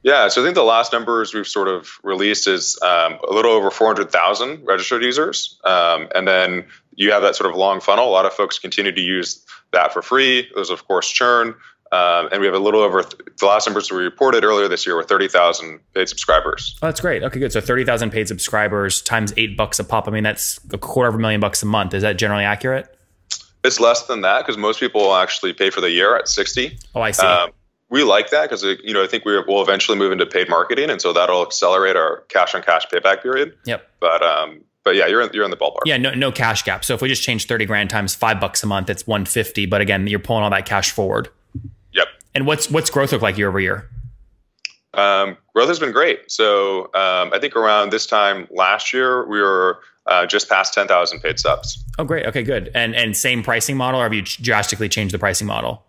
Yeah, 0.03 0.29
so 0.29 0.41
I 0.41 0.45
think 0.45 0.55
the 0.55 0.63
last 0.63 0.93
numbers 0.93 1.35
we've 1.35 1.47
sort 1.47 1.69
of 1.69 1.91
released 2.03 2.49
is 2.49 2.79
um, 2.83 3.19
a 3.29 3.33
little 3.33 3.53
over 3.53 3.71
400,000 3.71 4.65
registered 4.67 5.03
users. 5.03 5.61
Um, 5.65 6.09
and 6.15 6.27
then 6.27 6.65
you 6.95 7.13
have 7.13 7.23
that 7.23 7.37
sort 7.37 7.51
of 7.51 7.57
long 7.57 7.81
funnel. 7.81 8.09
A 8.09 8.11
lot 8.11 8.25
of 8.25 8.33
folks 8.33 8.59
continue 8.59 8.93
to 8.93 9.01
use 9.01 9.45
that 9.73 9.93
for 9.93 10.01
free. 10.01 10.49
There's, 10.55 10.71
of 10.71 10.87
course, 10.89 11.09
churn. 11.11 11.55
Um, 11.93 12.29
and 12.31 12.41
we 12.41 12.47
have 12.47 12.55
a 12.55 12.61
little 12.61 12.81
over 12.81 13.03
th- 13.03 13.21
the 13.39 13.47
last 13.47 13.67
numbers 13.67 13.91
we 13.91 13.99
reported 13.99 14.45
earlier 14.45 14.69
this 14.69 14.87
year 14.87 14.95
were 14.95 15.03
30,000 15.03 15.81
paid 15.93 16.09
subscribers. 16.09 16.79
Oh, 16.81 16.87
that's 16.87 17.01
great. 17.01 17.23
Okay, 17.25 17.41
good. 17.41 17.53
So 17.53 17.61
30,000 17.61 18.11
paid 18.11 18.29
subscribers 18.29 19.03
times 19.03 19.35
eight 19.37 19.57
bucks 19.57 19.81
a 19.81 19.85
pop. 19.85 20.07
I 20.07 20.13
mean, 20.13 20.23
that's 20.23 20.61
a 20.73 20.79
quarter 20.79 21.09
of 21.09 21.17
a 21.17 21.19
million 21.19 21.41
bucks 21.41 21.63
a 21.63 21.67
month. 21.67 21.93
Is 21.93 22.03
that 22.03 22.17
generally 22.17 22.45
accurate? 22.45 22.97
It's 23.63 23.79
less 23.79 24.07
than 24.07 24.23
that 24.23 24.41
because 24.41 24.57
most 24.57 24.81
people 24.81 25.15
actually 25.15 25.53
pay 25.53 25.71
for 25.71 25.81
the 25.81 25.91
year 25.91 26.17
at 26.17 26.29
60. 26.29 26.79
Oh, 26.95 27.03
I 27.03 27.11
see. 27.11 27.27
Um, 27.27 27.51
we 27.91 28.05
like 28.05 28.31
that 28.31 28.49
because 28.49 28.63
you 28.63 28.95
know 28.95 29.03
I 29.03 29.07
think 29.07 29.25
we 29.25 29.39
will 29.43 29.63
eventually 29.63 29.99
move 29.99 30.13
into 30.13 30.25
paid 30.25 30.49
marketing, 30.49 30.91
and 30.91 31.03
so 31.03 31.13
that'll 31.13 31.43
accelerate 31.43 31.97
our 31.97 32.21
cash 32.29 32.55
on 32.55 32.63
cash 32.63 32.87
payback 32.87 33.21
period. 33.21 33.55
Yep. 33.67 33.91
But 33.99 34.23
um, 34.23 34.61
but 34.85 34.95
yeah, 34.95 35.07
you're 35.07 35.21
in, 35.21 35.31
you're 35.33 35.45
in 35.45 35.51
the 35.51 35.57
ballpark. 35.57 35.81
Yeah, 35.85 35.97
no 35.97 36.15
no 36.15 36.31
cash 36.31 36.63
gap. 36.63 36.85
So 36.85 36.95
if 36.95 37.03
we 37.03 37.09
just 37.09 37.23
change 37.23 37.47
thirty 37.47 37.67
grand 37.67 37.91
times 37.91 38.15
five 38.15 38.41
bucks 38.41 38.63
a 38.63 38.67
month, 38.67 38.89
it's 38.89 39.07
one 39.07 39.25
fifty. 39.25 39.67
But 39.67 39.81
again, 39.81 40.07
you're 40.07 40.21
pulling 40.21 40.45
all 40.45 40.51
that 40.51 40.67
cash 40.67 40.93
forward. 40.93 41.29
Yep. 41.93 42.07
And 42.35 42.47
what's 42.47 42.71
what's 42.71 42.91
growth 42.91 43.11
look 43.11 43.23
like 43.23 43.37
year 43.37 43.49
over 43.49 43.59
year? 43.59 43.91
Um, 44.95 45.37
growth 45.55 45.69
has 45.69 45.79
been 45.79 45.93
great. 45.93 46.31
So 46.31 46.85
um, 46.95 47.33
I 47.33 47.39
think 47.41 47.57
around 47.57 47.91
this 47.91 48.07
time 48.07 48.49
last 48.51 48.93
year, 48.93 49.27
we 49.27 49.41
were 49.41 49.81
uh, 50.07 50.27
just 50.27 50.49
past 50.49 50.75
10,000 50.75 51.21
paid 51.21 51.39
subs. 51.39 51.85
Oh, 51.99 52.05
great. 52.05 52.27
Okay, 52.27 52.43
good. 52.43 52.71
And 52.75 52.95
and 52.95 53.17
same 53.17 53.43
pricing 53.43 53.77
model, 53.77 54.01
or 54.01 54.05
have 54.05 54.15
you 54.15 54.23
drastically 54.23 54.89
changed 54.89 55.15
the 55.15 55.19
pricing 55.19 55.47
model? 55.47 55.85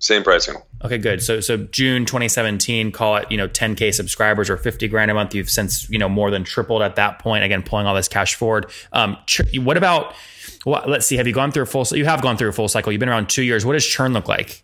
Same 0.00 0.22
pricing. 0.22 0.54
Okay, 0.84 0.98
good. 0.98 1.22
So 1.22 1.40
so 1.40 1.56
June 1.56 2.04
2017, 2.04 2.92
call 2.92 3.16
it 3.16 3.30
you 3.30 3.36
know 3.36 3.48
10k 3.48 3.92
subscribers 3.92 4.48
or 4.48 4.56
50 4.56 4.86
grand 4.88 5.10
a 5.10 5.14
month. 5.14 5.34
You've 5.34 5.50
since 5.50 5.90
you 5.90 5.98
know 5.98 6.08
more 6.08 6.30
than 6.30 6.44
tripled 6.44 6.82
at 6.82 6.96
that 6.96 7.18
point. 7.18 7.44
Again, 7.44 7.62
pulling 7.62 7.86
all 7.86 7.94
this 7.94 8.08
cash 8.08 8.36
forward. 8.36 8.66
Um, 8.92 9.16
what 9.56 9.76
about? 9.76 10.14
Well, 10.64 10.84
let's 10.86 11.06
see. 11.06 11.16
Have 11.16 11.26
you 11.26 11.32
gone 11.32 11.50
through 11.50 11.64
a 11.64 11.66
full? 11.66 11.84
Cycle 11.84 11.98
you 11.98 12.04
have 12.04 12.22
gone 12.22 12.36
through 12.36 12.50
a 12.50 12.52
full 12.52 12.68
cycle. 12.68 12.92
You've 12.92 13.00
been 13.00 13.08
around 13.08 13.28
two 13.28 13.42
years. 13.42 13.66
What 13.66 13.72
does 13.72 13.86
churn 13.86 14.12
look 14.12 14.28
like? 14.28 14.62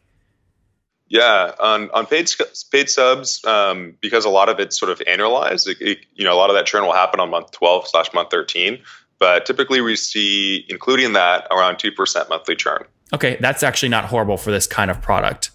Yeah, 1.14 1.52
on 1.61 1.90
on 1.90 2.06
paid 2.06 2.28
paid 2.72 2.90
subs, 2.90 3.44
um, 3.44 3.96
because 4.00 4.25
a 4.25 4.31
lot 4.31 4.49
of 4.49 4.58
it's 4.58 4.76
sort 4.76 4.90
of 4.90 4.99
annualized. 5.06 5.69
It, 5.69 5.81
it, 5.81 5.99
you 6.16 6.25
know, 6.25 6.34
a 6.34 6.34
lot 6.34 6.50
of 6.50 6.56
that 6.56 6.66
churn 6.66 6.82
will 6.82 6.93
happen 6.93 7.20
on 7.20 7.31
month 7.31 7.52
twelve 7.52 7.87
slash 7.87 8.12
month 8.12 8.31
thirteen. 8.32 8.82
But 9.20 9.46
typically, 9.46 9.81
we 9.81 9.94
see, 9.94 10.66
including 10.69 11.12
that, 11.12 11.46
around 11.52 11.78
two 11.78 11.93
percent 11.93 12.28
monthly 12.28 12.56
churn. 12.56 12.84
Okay, 13.12 13.37
that's 13.38 13.62
actually 13.62 13.90
not 13.90 14.06
horrible 14.06 14.37
for 14.37 14.50
this 14.50 14.66
kind 14.66 14.90
of 14.90 15.00
product. 15.00 15.52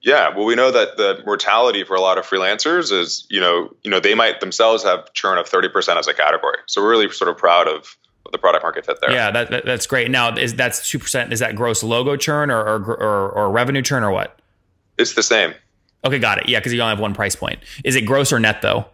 Yeah, 0.00 0.34
well, 0.34 0.46
we 0.46 0.54
know 0.54 0.70
that 0.70 0.96
the 0.96 1.22
mortality 1.26 1.84
for 1.84 1.94
a 1.94 2.00
lot 2.00 2.16
of 2.16 2.24
freelancers 2.24 2.90
is, 2.92 3.26
you 3.28 3.40
know, 3.40 3.76
you 3.82 3.90
know, 3.90 4.00
they 4.00 4.14
might 4.14 4.40
themselves 4.40 4.84
have 4.84 5.12
churn 5.12 5.36
of 5.36 5.46
thirty 5.46 5.68
percent 5.68 5.98
as 5.98 6.08
a 6.08 6.14
category. 6.14 6.56
So 6.64 6.80
we're 6.80 6.92
really 6.92 7.10
sort 7.10 7.28
of 7.28 7.36
proud 7.36 7.68
of 7.68 7.94
the 8.32 8.38
product 8.38 8.64
market 8.64 8.86
fit 8.86 9.02
there. 9.02 9.12
Yeah, 9.12 9.30
that, 9.32 9.50
that, 9.50 9.66
that's 9.66 9.86
great. 9.86 10.10
Now, 10.10 10.34
is 10.34 10.54
that's 10.54 10.88
two 10.88 10.98
percent? 10.98 11.34
Is 11.34 11.40
that 11.40 11.56
gross 11.56 11.82
logo 11.82 12.16
churn 12.16 12.50
or 12.50 12.58
or, 12.58 12.96
or 12.96 13.30
or 13.32 13.50
revenue 13.50 13.82
churn 13.82 14.02
or 14.02 14.10
what? 14.10 14.40
It's 14.98 15.14
the 15.14 15.22
same. 15.22 15.54
Okay, 16.04 16.18
got 16.18 16.38
it. 16.38 16.48
Yeah, 16.48 16.58
because 16.58 16.72
you 16.72 16.80
only 16.80 16.90
have 16.90 17.00
one 17.00 17.14
price 17.14 17.34
point. 17.34 17.60
Is 17.84 17.96
it 17.96 18.02
gross 18.02 18.32
or 18.32 18.38
net 18.38 18.62
though? 18.62 18.86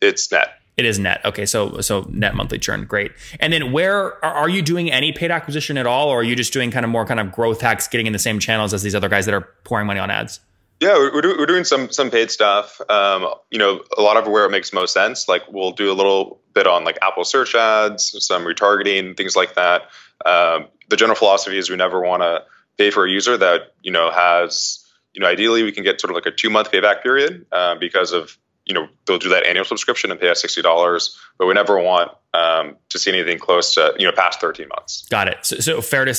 It's 0.00 0.30
net. 0.30 0.50
It 0.76 0.84
is 0.84 0.98
net. 0.98 1.20
Okay, 1.24 1.44
so 1.44 1.80
so 1.80 2.06
net 2.08 2.36
monthly 2.36 2.58
churn, 2.58 2.84
great. 2.84 3.10
And 3.40 3.52
then 3.52 3.72
where 3.72 4.24
are 4.24 4.48
you 4.48 4.62
doing 4.62 4.92
any 4.92 5.12
paid 5.12 5.32
acquisition 5.32 5.76
at 5.76 5.86
all, 5.86 6.08
or 6.08 6.20
are 6.20 6.22
you 6.22 6.36
just 6.36 6.52
doing 6.52 6.70
kind 6.70 6.84
of 6.84 6.90
more 6.90 7.04
kind 7.04 7.18
of 7.18 7.32
growth 7.32 7.60
hacks, 7.60 7.88
getting 7.88 8.06
in 8.06 8.12
the 8.12 8.18
same 8.18 8.38
channels 8.38 8.72
as 8.72 8.82
these 8.82 8.94
other 8.94 9.08
guys 9.08 9.26
that 9.26 9.34
are 9.34 9.48
pouring 9.64 9.88
money 9.88 9.98
on 9.98 10.10
ads? 10.10 10.38
Yeah, 10.80 10.96
we're, 10.96 11.36
we're 11.36 11.46
doing 11.46 11.64
some 11.64 11.90
some 11.90 12.10
paid 12.10 12.30
stuff. 12.30 12.80
Um, 12.88 13.26
you 13.50 13.58
know, 13.58 13.82
a 13.96 14.02
lot 14.02 14.16
of 14.16 14.28
where 14.28 14.44
it 14.44 14.50
makes 14.50 14.72
most 14.72 14.94
sense. 14.94 15.28
Like 15.28 15.42
we'll 15.50 15.72
do 15.72 15.90
a 15.90 15.94
little 15.94 16.40
bit 16.54 16.68
on 16.68 16.84
like 16.84 16.98
Apple 17.02 17.24
search 17.24 17.56
ads, 17.56 18.14
some 18.24 18.44
retargeting, 18.44 19.16
things 19.16 19.34
like 19.34 19.56
that. 19.56 19.82
Um, 20.24 20.68
the 20.88 20.96
general 20.96 21.16
philosophy 21.16 21.58
is 21.58 21.68
we 21.68 21.74
never 21.74 22.00
want 22.00 22.22
to 22.22 22.44
pay 22.78 22.90
for 22.90 23.04
a 23.04 23.10
user 23.10 23.36
that 23.36 23.74
you 23.82 23.90
know 23.90 24.10
has 24.10 24.84
you 25.12 25.20
know 25.20 25.26
ideally 25.26 25.62
we 25.62 25.72
can 25.72 25.84
get 25.84 26.00
sort 26.00 26.10
of 26.10 26.14
like 26.14 26.26
a 26.26 26.30
two 26.30 26.48
month 26.48 26.70
payback 26.70 27.02
period 27.02 27.44
uh, 27.52 27.74
because 27.74 28.12
of 28.12 28.38
you 28.64 28.74
know 28.74 28.88
they'll 29.06 29.18
do 29.18 29.30
that 29.30 29.46
annual 29.46 29.64
subscription 29.64 30.10
and 30.10 30.20
pay 30.20 30.28
us 30.28 30.40
sixty 30.40 30.62
dollars, 30.62 31.18
but 31.38 31.46
we 31.46 31.54
never 31.54 31.80
want 31.80 32.12
um, 32.34 32.76
to 32.90 32.98
see 32.98 33.10
anything 33.10 33.38
close 33.38 33.74
to 33.74 33.94
you 33.98 34.06
know 34.06 34.12
past 34.12 34.40
thirteen 34.40 34.68
months. 34.68 35.06
Got 35.10 35.28
it. 35.28 35.38
So, 35.42 35.56
so 35.56 35.80
fair 35.80 36.04
to 36.04 36.14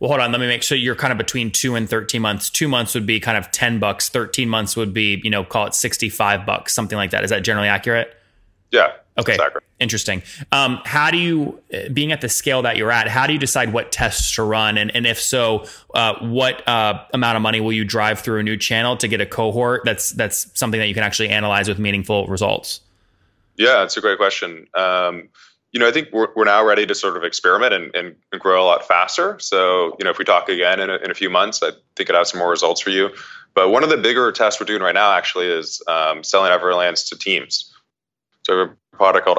well, 0.00 0.08
hold 0.08 0.20
on. 0.20 0.32
Let 0.32 0.40
me 0.40 0.46
make 0.46 0.62
sure 0.62 0.76
you're 0.76 0.96
kind 0.96 1.12
of 1.12 1.18
between 1.18 1.50
two 1.50 1.74
and 1.74 1.88
thirteen 1.88 2.20
months. 2.22 2.50
Two 2.50 2.68
months 2.68 2.94
would 2.94 3.06
be 3.06 3.20
kind 3.20 3.38
of 3.38 3.50
ten 3.50 3.78
bucks. 3.78 4.08
Thirteen 4.08 4.48
months 4.48 4.76
would 4.76 4.92
be 4.92 5.20
you 5.24 5.30
know 5.30 5.44
call 5.44 5.66
it 5.66 5.74
sixty 5.74 6.08
five 6.08 6.44
bucks, 6.44 6.74
something 6.74 6.96
like 6.96 7.10
that. 7.10 7.24
Is 7.24 7.30
that 7.30 7.42
generally 7.42 7.68
accurate? 7.68 8.14
Yeah. 8.70 8.92
Okay. 9.16 9.38
Interesting. 9.78 10.22
Um, 10.50 10.80
how 10.84 11.10
do 11.10 11.18
you, 11.18 11.60
being 11.92 12.10
at 12.10 12.20
the 12.20 12.28
scale 12.28 12.62
that 12.62 12.76
you're 12.76 12.90
at, 12.90 13.06
how 13.06 13.26
do 13.26 13.32
you 13.32 13.38
decide 13.38 13.72
what 13.72 13.92
tests 13.92 14.34
to 14.34 14.42
run? 14.42 14.76
And, 14.76 14.94
and 14.94 15.06
if 15.06 15.20
so, 15.20 15.66
uh, 15.94 16.14
what 16.20 16.66
uh, 16.68 17.04
amount 17.12 17.36
of 17.36 17.42
money 17.42 17.60
will 17.60 17.72
you 17.72 17.84
drive 17.84 18.20
through 18.20 18.40
a 18.40 18.42
new 18.42 18.56
channel 18.56 18.96
to 18.96 19.06
get 19.06 19.20
a 19.20 19.26
cohort 19.26 19.82
that's 19.84 20.10
that's 20.10 20.48
something 20.58 20.80
that 20.80 20.88
you 20.88 20.94
can 20.94 21.04
actually 21.04 21.28
analyze 21.28 21.68
with 21.68 21.78
meaningful 21.78 22.26
results? 22.26 22.80
Yeah, 23.56 23.78
that's 23.78 23.96
a 23.96 24.00
great 24.00 24.18
question. 24.18 24.66
Um, 24.74 25.28
you 25.70 25.80
know, 25.80 25.88
I 25.88 25.92
think 25.92 26.08
we're, 26.12 26.28
we're 26.34 26.44
now 26.44 26.64
ready 26.64 26.86
to 26.86 26.94
sort 26.94 27.16
of 27.16 27.24
experiment 27.24 27.74
and, 27.74 27.94
and, 27.94 28.14
grow 28.38 28.62
a 28.62 28.66
lot 28.66 28.86
faster. 28.86 29.38
So, 29.40 29.96
you 29.98 30.04
know, 30.04 30.10
if 30.10 30.18
we 30.18 30.24
talk 30.24 30.48
again 30.48 30.78
in 30.80 30.90
a, 30.90 30.96
in 30.96 31.10
a 31.10 31.14
few 31.14 31.30
months, 31.30 31.62
I 31.62 31.70
think 31.96 32.10
it 32.10 32.14
has 32.14 32.30
some 32.30 32.38
more 32.38 32.50
results 32.50 32.80
for 32.80 32.90
you. 32.90 33.10
but 33.54 33.70
one 33.70 33.82
of 33.82 33.90
the 33.90 33.96
bigger 33.96 34.30
tests 34.32 34.60
we're 34.60 34.66
doing 34.66 34.82
right 34.82 34.94
now 34.94 35.12
actually 35.12 35.46
is 35.46 35.82
um, 35.88 36.22
selling 36.22 36.52
Everlance 36.52 37.08
to 37.08 37.18
teams. 37.18 37.74
So 38.44 38.58
have 38.58 38.76
product 38.94 39.26
called 39.26 39.38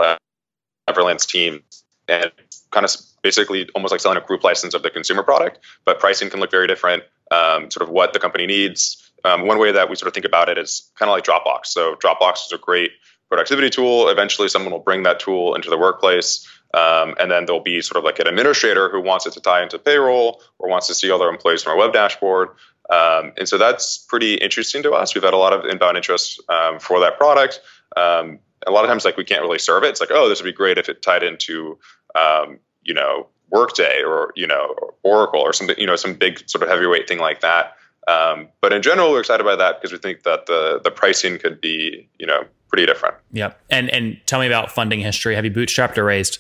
Everlance 0.89 1.27
Team, 1.27 1.63
and 2.07 2.31
kind 2.71 2.85
of 2.85 2.91
basically 3.23 3.67
almost 3.75 3.91
like 3.91 4.01
selling 4.01 4.17
a 4.17 4.21
group 4.21 4.43
license 4.43 4.73
of 4.73 4.83
the 4.83 4.89
consumer 4.89 5.23
product, 5.23 5.59
but 5.85 5.99
pricing 5.99 6.29
can 6.29 6.39
look 6.39 6.51
very 6.51 6.67
different. 6.67 7.03
Um, 7.31 7.71
sort 7.71 7.81
of 7.81 7.89
what 7.89 8.13
the 8.13 8.19
company 8.19 8.45
needs. 8.45 9.11
Um, 9.23 9.47
one 9.47 9.57
way 9.57 9.71
that 9.71 9.89
we 9.89 9.95
sort 9.95 10.07
of 10.07 10.13
think 10.13 10.27
about 10.27 10.47
it 10.47 10.59
is 10.59 10.91
kind 10.99 11.09
of 11.09 11.13
like 11.13 11.23
Dropbox. 11.23 11.65
So 11.65 11.95
Dropbox 11.95 12.45
is 12.45 12.51
a 12.53 12.59
great 12.59 12.91
productivity 13.29 13.71
tool. 13.71 14.09
Eventually, 14.09 14.47
someone 14.47 14.71
will 14.71 14.79
bring 14.79 15.01
that 15.03 15.19
tool 15.19 15.55
into 15.55 15.71
the 15.71 15.77
workplace. 15.77 16.47
Um, 16.75 17.15
and 17.19 17.31
then 17.31 17.45
there'll 17.45 17.61
be 17.63 17.81
sort 17.81 17.97
of 17.97 18.03
like 18.03 18.19
an 18.19 18.27
administrator 18.27 18.89
who 18.89 19.01
wants 19.01 19.25
it 19.25 19.33
to 19.33 19.41
tie 19.41 19.63
into 19.63 19.79
payroll 19.79 20.43
or 20.59 20.69
wants 20.69 20.87
to 20.87 20.93
see 20.93 21.09
all 21.09 21.17
their 21.17 21.29
employees 21.29 21.63
from 21.63 21.73
a 21.73 21.77
web 21.77 21.93
dashboard. 21.93 22.49
Um, 22.89 23.31
and 23.37 23.49
so 23.49 23.57
that's 23.57 23.97
pretty 23.97 24.35
interesting 24.35 24.83
to 24.83 24.91
us. 24.91 25.15
We've 25.15 25.23
had 25.23 25.33
a 25.33 25.37
lot 25.37 25.53
of 25.53 25.65
inbound 25.65 25.97
interest 25.97 26.41
um, 26.49 26.79
for 26.79 26.99
that 26.99 27.17
product. 27.17 27.61
Um, 27.97 28.39
a 28.67 28.71
lot 28.71 28.83
of 28.83 28.89
times, 28.89 29.05
like 29.05 29.17
we 29.17 29.23
can't 29.23 29.41
really 29.41 29.59
serve 29.59 29.83
it. 29.83 29.89
It's 29.89 29.99
like, 29.99 30.11
oh, 30.11 30.29
this 30.29 30.41
would 30.41 30.47
be 30.47 30.55
great 30.55 30.77
if 30.77 30.89
it 30.89 31.01
tied 31.01 31.23
into, 31.23 31.77
um, 32.15 32.59
you 32.83 32.93
know, 32.93 33.27
Workday 33.51 34.01
or 34.03 34.33
you 34.35 34.47
know 34.47 34.75
Oracle 35.03 35.39
or 35.39 35.53
something, 35.53 35.75
you 35.77 35.85
know, 35.85 35.95
some 35.95 36.13
big 36.15 36.47
sort 36.49 36.63
of 36.63 36.69
heavyweight 36.69 37.07
thing 37.07 37.19
like 37.19 37.41
that. 37.41 37.75
Um, 38.07 38.49
but 38.61 38.73
in 38.73 38.81
general, 38.81 39.11
we're 39.11 39.19
excited 39.19 39.43
by 39.43 39.55
that 39.55 39.79
because 39.79 39.91
we 39.91 39.97
think 39.97 40.23
that 40.23 40.45
the 40.45 40.81
the 40.83 40.91
pricing 40.91 41.37
could 41.37 41.61
be, 41.61 42.07
you 42.19 42.25
know, 42.25 42.43
pretty 42.69 42.85
different. 42.85 43.15
Yep. 43.31 43.59
And 43.69 43.89
and 43.89 44.19
tell 44.25 44.39
me 44.39 44.47
about 44.47 44.71
funding 44.71 44.99
history. 44.99 45.35
Have 45.35 45.45
you 45.45 45.51
bootstrapped 45.51 45.97
or 45.97 46.03
raised? 46.03 46.39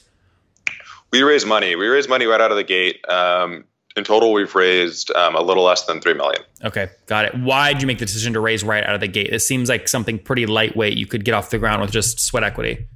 We 1.11 1.23
raised 1.23 1.47
money. 1.47 1.75
We 1.75 1.87
raised 1.87 2.09
money 2.09 2.25
right 2.25 2.41
out 2.41 2.51
of 2.51 2.57
the 2.57 2.63
gate. 2.63 3.07
Um, 3.09 3.65
in 3.95 4.03
total, 4.03 4.33
we've 4.33 4.53
raised 4.55 5.11
um, 5.11 5.35
a 5.35 5.41
little 5.41 5.63
less 5.63 5.83
than 5.85 6.01
three 6.01 6.13
million. 6.13 6.41
Okay, 6.63 6.89
got 7.05 7.25
it. 7.25 7.35
Why 7.35 7.73
did 7.73 7.81
you 7.81 7.87
make 7.87 7.99
the 7.99 8.05
decision 8.05 8.33
to 8.33 8.39
raise 8.39 8.63
right 8.63 8.83
out 8.83 8.95
of 8.95 9.01
the 9.01 9.07
gate? 9.07 9.29
It 9.31 9.39
seems 9.39 9.69
like 9.69 9.87
something 9.87 10.19
pretty 10.19 10.45
lightweight. 10.45 10.97
You 10.97 11.05
could 11.05 11.25
get 11.25 11.33
off 11.33 11.49
the 11.49 11.59
ground 11.59 11.81
with 11.81 11.91
just 11.91 12.19
sweat 12.19 12.43
equity. 12.43 12.87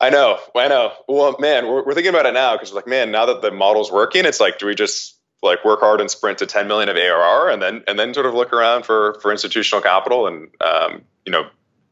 I 0.00 0.10
know, 0.10 0.38
I 0.54 0.68
know. 0.68 0.92
Well, 1.08 1.36
man, 1.40 1.66
we're, 1.66 1.84
we're 1.84 1.94
thinking 1.94 2.10
about 2.10 2.26
it 2.26 2.34
now 2.34 2.54
because 2.54 2.72
like, 2.72 2.86
man, 2.86 3.10
now 3.10 3.26
that 3.26 3.42
the 3.42 3.50
model's 3.50 3.90
working, 3.90 4.24
it's 4.24 4.38
like, 4.38 4.58
do 4.58 4.66
we 4.66 4.74
just 4.74 5.18
like 5.42 5.64
work 5.64 5.80
hard 5.80 6.00
and 6.00 6.10
sprint 6.10 6.38
to 6.38 6.46
10 6.46 6.66
million 6.66 6.88
of 6.88 6.96
ARR 6.96 7.50
and 7.50 7.62
then 7.62 7.82
and 7.86 7.98
then 7.98 8.12
sort 8.12 8.26
of 8.26 8.34
look 8.34 8.52
around 8.52 8.84
for 8.84 9.18
for 9.22 9.30
institutional 9.30 9.80
capital 9.80 10.26
and 10.26 10.48
um, 10.60 11.02
you 11.24 11.32
know 11.32 11.48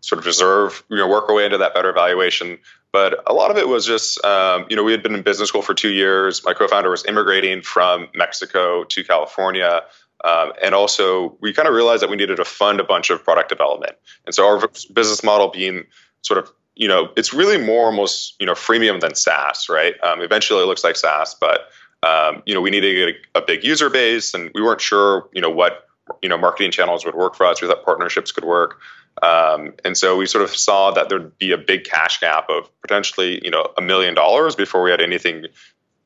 sort 0.06 0.18
of 0.18 0.26
reserve 0.26 0.84
you 0.88 0.96
know 0.96 1.08
work 1.08 1.28
our 1.28 1.34
way 1.34 1.44
into 1.44 1.58
that 1.58 1.75
better 1.75 1.92
valuation 1.92 2.58
but 2.96 3.22
a 3.26 3.34
lot 3.34 3.50
of 3.50 3.58
it 3.58 3.68
was 3.68 3.84
just, 3.84 4.25
um, 4.25 4.64
you 4.70 4.75
know, 4.76 4.82
we 4.82 4.90
had 4.90 5.02
been 5.02 5.14
in 5.14 5.20
business 5.20 5.50
school 5.50 5.60
for 5.60 5.75
two 5.75 5.90
years. 5.90 6.42
My 6.46 6.54
co-founder 6.54 6.88
was 6.88 7.04
immigrating 7.04 7.60
from 7.60 8.08
Mexico 8.14 8.84
to 8.84 9.04
California. 9.04 9.82
Um, 10.25 10.54
and 10.62 10.75
also, 10.75 11.36
we 11.42 11.52
kind 11.52 11.68
of 11.68 11.75
realized 11.75 12.02
that 12.02 12.08
we 12.08 12.16
needed 12.16 12.36
to 12.36 12.44
fund 12.46 12.80
a 12.80 12.84
bunch 12.84 13.10
of 13.10 13.22
product 13.22 13.50
development. 13.50 13.92
And 14.25 14.34
so, 14.34 14.46
our 14.46 14.66
business 14.94 15.22
model 15.22 15.48
being 15.48 15.84
sort 16.22 16.38
of, 16.38 16.50
you 16.75 16.88
know, 16.88 17.10
it's 17.18 17.34
really 17.34 17.58
more 17.58 17.84
almost, 17.84 18.34
you 18.40 18.46
know, 18.46 18.54
freemium 18.54 19.00
than 19.00 19.14
SaaS, 19.14 19.68
right? 19.68 19.94
Um, 20.02 20.22
eventually, 20.22 20.62
it 20.62 20.66
looks 20.66 20.82
like 20.82 20.96
SaaS, 20.96 21.36
but 21.38 21.68
um, 22.02 22.42
you 22.46 22.54
know, 22.54 22.62
we 22.62 22.70
needed 22.70 22.94
to 22.94 23.12
get 23.12 23.16
a, 23.34 23.38
a 23.40 23.46
big 23.46 23.62
user 23.62 23.90
base, 23.90 24.32
and 24.32 24.50
we 24.54 24.62
weren't 24.62 24.80
sure, 24.80 25.28
you 25.34 25.42
know, 25.42 25.50
what 25.50 25.86
you 26.22 26.30
know 26.30 26.38
marketing 26.38 26.70
channels 26.70 27.04
would 27.04 27.14
work 27.14 27.34
for 27.34 27.44
us. 27.44 27.60
We 27.60 27.68
thought 27.68 27.84
partnerships 27.84 28.32
could 28.32 28.44
work. 28.46 28.80
Um, 29.23 29.75
and 29.85 29.96
so 29.96 30.16
we 30.16 30.26
sort 30.26 30.44
of 30.44 30.54
saw 30.54 30.90
that 30.92 31.08
there'd 31.08 31.37
be 31.38 31.52
a 31.52 31.58
big 31.58 31.85
cash 31.85 32.20
gap 32.20 32.49
of 32.50 32.68
potentially, 32.82 33.42
you 33.44 33.50
know, 33.50 33.73
a 33.78 33.82
million 33.82 34.14
dollars 34.14 34.54
before 34.54 34.82
we 34.82 34.90
had 34.90 35.00
anything 35.00 35.46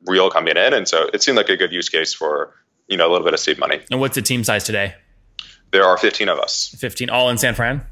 real 0.07 0.31
coming 0.31 0.57
in. 0.57 0.73
And 0.73 0.87
so 0.87 1.09
it 1.12 1.23
seemed 1.23 1.37
like 1.37 1.49
a 1.49 1.57
good 1.57 1.73
use 1.73 1.88
case 1.88 2.14
for, 2.14 2.55
you 2.88 2.97
know, 2.97 3.09
a 3.09 3.11
little 3.11 3.25
bit 3.25 3.35
of 3.35 3.40
seed 3.40 3.59
money. 3.59 3.81
And 3.90 4.00
what's 4.00 4.14
the 4.14 4.23
team 4.23 4.45
size 4.45 4.64
today? 4.64 4.95
There 5.73 5.85
are 5.85 5.97
15 5.97 6.29
of 6.29 6.38
us. 6.38 6.75
15, 6.79 7.11
all 7.11 7.31
in 7.31 7.38
San 7.38 7.55
Fran? 7.55 7.85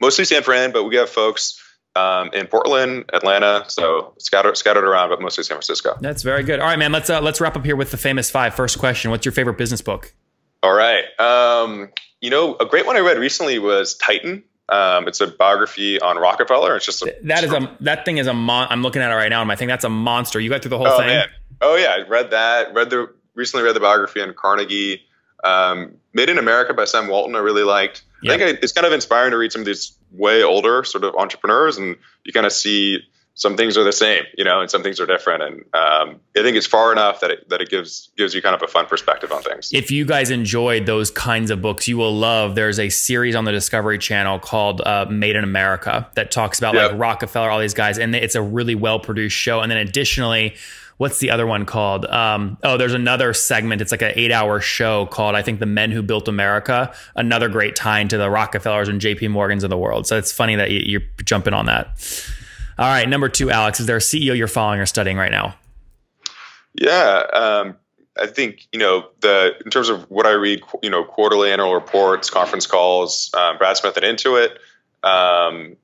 Mostly 0.00 0.24
San 0.24 0.42
Fran, 0.42 0.72
but 0.72 0.84
we 0.84 0.96
have 0.96 1.08
folks 1.08 1.62
um, 1.94 2.30
in 2.32 2.46
Portland, 2.46 3.04
Atlanta, 3.12 3.64
so 3.68 4.14
scattered 4.18 4.56
scattered 4.56 4.84
around, 4.84 5.10
but 5.10 5.20
mostly 5.20 5.44
San 5.44 5.56
Francisco. 5.56 5.96
That's 6.00 6.22
very 6.22 6.42
good. 6.42 6.60
All 6.60 6.66
right, 6.66 6.78
man. 6.78 6.92
Let's 6.92 7.10
uh, 7.10 7.20
let's 7.20 7.40
wrap 7.40 7.56
up 7.56 7.64
here 7.64 7.76
with 7.76 7.90
the 7.90 7.96
famous 7.96 8.30
five. 8.30 8.54
First 8.54 8.78
question: 8.78 9.10
What's 9.10 9.24
your 9.24 9.32
favorite 9.32 9.58
business 9.58 9.82
book? 9.82 10.14
All 10.62 10.72
right. 10.72 11.04
Um, 11.18 11.90
you 12.20 12.30
know, 12.30 12.56
a 12.56 12.66
great 12.66 12.86
one 12.86 12.96
I 12.96 13.00
read 13.00 13.18
recently 13.18 13.58
was 13.58 13.94
Titan. 13.94 14.44
Um, 14.68 15.08
it's 15.08 15.20
a 15.20 15.26
biography 15.26 16.00
on 16.00 16.16
Rockefeller. 16.16 16.76
It's 16.76 16.86
just 16.86 17.02
a, 17.02 17.14
that 17.24 17.44
is 17.44 17.52
a 17.52 17.76
that 17.80 18.04
thing 18.04 18.18
is 18.18 18.26
a 18.26 18.32
mon- 18.32 18.68
I'm 18.70 18.82
looking 18.82 19.02
at 19.02 19.10
it 19.10 19.14
right 19.14 19.28
now, 19.28 19.42
and 19.42 19.50
I 19.50 19.56
think 19.56 19.70
that's 19.70 19.84
a 19.84 19.90
monster. 19.90 20.40
You 20.40 20.48
got 20.48 20.62
through 20.62 20.70
the 20.70 20.78
whole 20.78 20.86
oh, 20.86 20.98
thing. 20.98 21.08
Man. 21.08 21.28
Oh 21.60 21.76
yeah, 21.76 21.90
I 21.90 22.08
read 22.08 22.30
that. 22.30 22.72
Read 22.72 22.90
the 22.90 23.12
recently 23.34 23.64
read 23.64 23.74
the 23.74 23.80
biography 23.80 24.22
on 24.22 24.32
Carnegie. 24.34 25.02
Um, 25.44 25.96
Made 26.14 26.28
in 26.28 26.38
America 26.38 26.74
by 26.74 26.84
Sam 26.84 27.08
Walton. 27.08 27.34
I 27.34 27.40
really 27.40 27.64
liked. 27.64 28.04
Yep. 28.22 28.34
I 28.34 28.38
think 28.38 28.58
it's 28.62 28.72
kind 28.72 28.86
of 28.86 28.92
inspiring 28.92 29.32
to 29.32 29.38
read 29.38 29.50
some 29.50 29.62
of 29.62 29.66
these 29.66 29.96
way 30.12 30.42
older 30.42 30.84
sort 30.84 31.04
of 31.04 31.16
entrepreneurs, 31.16 31.76
and 31.76 31.96
you 32.24 32.32
kind 32.32 32.46
of 32.46 32.52
see 32.52 33.00
some 33.34 33.56
things 33.56 33.78
are 33.78 33.84
the 33.84 33.92
same, 33.92 34.24
you 34.36 34.44
know, 34.44 34.60
and 34.60 34.70
some 34.70 34.82
things 34.82 35.00
are 35.00 35.06
different. 35.06 35.42
And 35.42 35.54
um, 35.74 36.20
I 36.36 36.42
think 36.42 36.56
it's 36.56 36.66
far 36.66 36.92
enough 36.92 37.20
that 37.20 37.30
it, 37.30 37.48
that 37.48 37.62
it 37.62 37.70
gives 37.70 38.10
gives 38.16 38.34
you 38.34 38.42
kind 38.42 38.54
of 38.54 38.62
a 38.62 38.68
fun 38.68 38.86
perspective 38.86 39.32
on 39.32 39.42
things. 39.42 39.70
If 39.72 39.90
you 39.90 40.04
guys 40.04 40.30
enjoyed 40.30 40.86
those 40.86 41.10
kinds 41.10 41.50
of 41.50 41.62
books, 41.62 41.88
you 41.88 41.96
will 41.96 42.14
love. 42.14 42.54
There's 42.54 42.78
a 42.78 42.90
series 42.90 43.34
on 43.34 43.44
the 43.44 43.52
Discovery 43.52 43.98
Channel 43.98 44.38
called 44.38 44.82
uh, 44.82 45.06
Made 45.08 45.36
in 45.36 45.44
America 45.44 46.08
that 46.14 46.30
talks 46.30 46.58
about 46.58 46.74
yep. 46.74 46.92
like 46.92 47.00
Rockefeller, 47.00 47.50
all 47.50 47.60
these 47.60 47.74
guys, 47.74 47.98
and 47.98 48.14
it's 48.14 48.34
a 48.34 48.42
really 48.42 48.74
well 48.74 49.00
produced 49.00 49.36
show. 49.36 49.60
And 49.60 49.70
then 49.70 49.78
additionally. 49.78 50.54
What's 50.98 51.18
the 51.18 51.32
other 51.32 51.48
one 51.48 51.66
called? 51.66 52.06
Um, 52.06 52.58
oh, 52.62 52.76
there's 52.76 52.94
another 52.94 53.32
segment. 53.32 53.80
It's 53.80 53.90
like 53.90 54.02
an 54.02 54.12
eight 54.14 54.30
hour 54.30 54.60
show 54.60 55.06
called, 55.06 55.34
I 55.34 55.42
think, 55.42 55.58
The 55.58 55.66
Men 55.66 55.90
Who 55.90 56.00
Built 56.00 56.28
America. 56.28 56.94
Another 57.16 57.48
great 57.48 57.74
tie 57.74 57.98
into 57.98 58.18
the 58.18 58.30
Rockefellers 58.30 58.88
and 58.88 59.00
JP 59.00 59.30
Morgans 59.30 59.64
of 59.64 59.70
the 59.70 59.78
world. 59.78 60.06
So 60.06 60.16
it's 60.16 60.30
funny 60.30 60.54
that 60.54 60.70
you're 60.70 61.02
jumping 61.24 61.54
on 61.54 61.66
that. 61.66 61.98
All 62.78 62.86
right, 62.86 63.08
number 63.08 63.28
two, 63.28 63.50
Alex, 63.50 63.80
is 63.80 63.86
there 63.86 63.96
a 63.96 64.00
CEO 64.00 64.36
you're 64.36 64.48
following 64.48 64.80
or 64.80 64.86
studying 64.86 65.16
right 65.16 65.30
now? 65.30 65.54
Yeah, 66.74 67.26
um, 67.32 67.76
I 68.18 68.26
think 68.26 68.66
you 68.72 68.78
know 68.78 69.08
the 69.20 69.54
in 69.64 69.70
terms 69.70 69.88
of 69.88 70.10
what 70.10 70.26
I 70.26 70.32
read, 70.32 70.62
you 70.82 70.90
know, 70.90 71.04
quarterly 71.04 71.50
annual 71.50 71.74
reports, 71.74 72.30
conference 72.30 72.66
calls, 72.66 73.30
um, 73.34 73.58
Brad 73.58 73.76
Smith 73.76 73.96
at 73.96 74.02
Intuit, 74.02 74.56
um, 75.02 75.76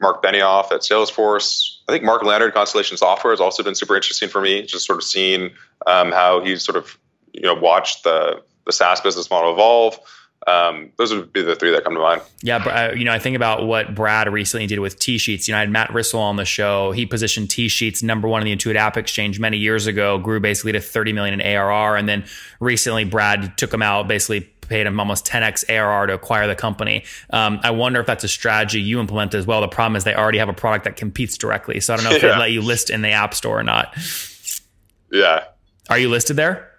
Mark 0.00 0.22
Benioff 0.22 0.72
at 0.72 0.80
Salesforce. 0.80 1.76
I 1.88 1.92
think 1.92 2.04
Mark 2.04 2.22
Leonard, 2.22 2.54
Constellation 2.54 2.96
Software, 2.96 3.32
has 3.32 3.40
also 3.40 3.62
been 3.62 3.74
super 3.74 3.96
interesting 3.96 4.28
for 4.28 4.40
me. 4.40 4.62
Just 4.62 4.86
sort 4.86 4.98
of 4.98 5.04
seeing 5.04 5.50
um, 5.86 6.12
how 6.12 6.40
he's 6.40 6.62
sort 6.62 6.76
of 6.76 6.98
you 7.32 7.42
know 7.42 7.54
watched 7.54 8.04
the 8.04 8.42
the 8.66 8.72
SaaS 8.72 9.00
business 9.00 9.30
model 9.30 9.52
evolve 9.52 9.98
um, 10.46 10.90
those 10.96 11.12
would 11.12 11.32
be 11.32 11.42
the 11.42 11.54
three 11.54 11.70
that 11.70 11.84
come 11.84 11.94
to 11.94 12.00
mind. 12.00 12.22
Yeah, 12.42 12.56
uh, 12.56 12.94
you 12.94 13.04
know, 13.04 13.12
I 13.12 13.18
think 13.18 13.36
about 13.36 13.66
what 13.66 13.94
Brad 13.94 14.32
recently 14.32 14.66
did 14.66 14.78
with 14.78 14.98
TSheets. 14.98 15.46
You 15.46 15.52
know, 15.52 15.58
I 15.58 15.60
had 15.60 15.70
Matt 15.70 15.90
Rissell 15.90 16.18
on 16.18 16.36
the 16.36 16.44
show. 16.44 16.92
He 16.92 17.04
positioned 17.04 17.48
TSheets 17.48 18.02
number 18.02 18.26
one 18.26 18.40
in 18.40 18.46
the 18.46 18.56
Intuit 18.56 18.76
App 18.76 18.96
Exchange 18.96 19.38
many 19.38 19.58
years 19.58 19.86
ago, 19.86 20.18
grew 20.18 20.40
basically 20.40 20.72
to 20.72 20.80
30 20.80 21.12
million 21.12 21.40
in 21.40 21.46
ARR, 21.46 21.96
and 21.96 22.08
then 22.08 22.24
recently 22.58 23.04
Brad 23.04 23.58
took 23.58 23.72
him 23.72 23.82
out, 23.82 24.08
basically 24.08 24.40
paid 24.40 24.86
him 24.86 24.98
almost 24.98 25.26
10x 25.26 25.64
ARR 25.68 26.06
to 26.06 26.14
acquire 26.14 26.46
the 26.46 26.54
company. 26.54 27.04
Um, 27.30 27.60
I 27.62 27.72
wonder 27.72 28.00
if 28.00 28.06
that's 28.06 28.24
a 28.24 28.28
strategy 28.28 28.80
you 28.80 29.00
implement 29.00 29.34
as 29.34 29.46
well. 29.46 29.60
The 29.60 29.68
problem 29.68 29.96
is 29.96 30.04
they 30.04 30.14
already 30.14 30.38
have 30.38 30.48
a 30.48 30.54
product 30.54 30.84
that 30.84 30.96
competes 30.96 31.36
directly, 31.36 31.80
so 31.80 31.92
I 31.92 31.96
don't 31.96 32.04
know 32.04 32.12
if 32.12 32.22
yeah. 32.22 32.34
they 32.34 32.38
let 32.38 32.52
you 32.52 32.62
list 32.62 32.88
in 32.88 33.02
the 33.02 33.10
App 33.10 33.34
Store 33.34 33.58
or 33.58 33.62
not. 33.64 33.94
Yeah. 35.10 35.44
Are 35.90 35.98
you 35.98 36.08
listed 36.08 36.36
there? 36.36 36.69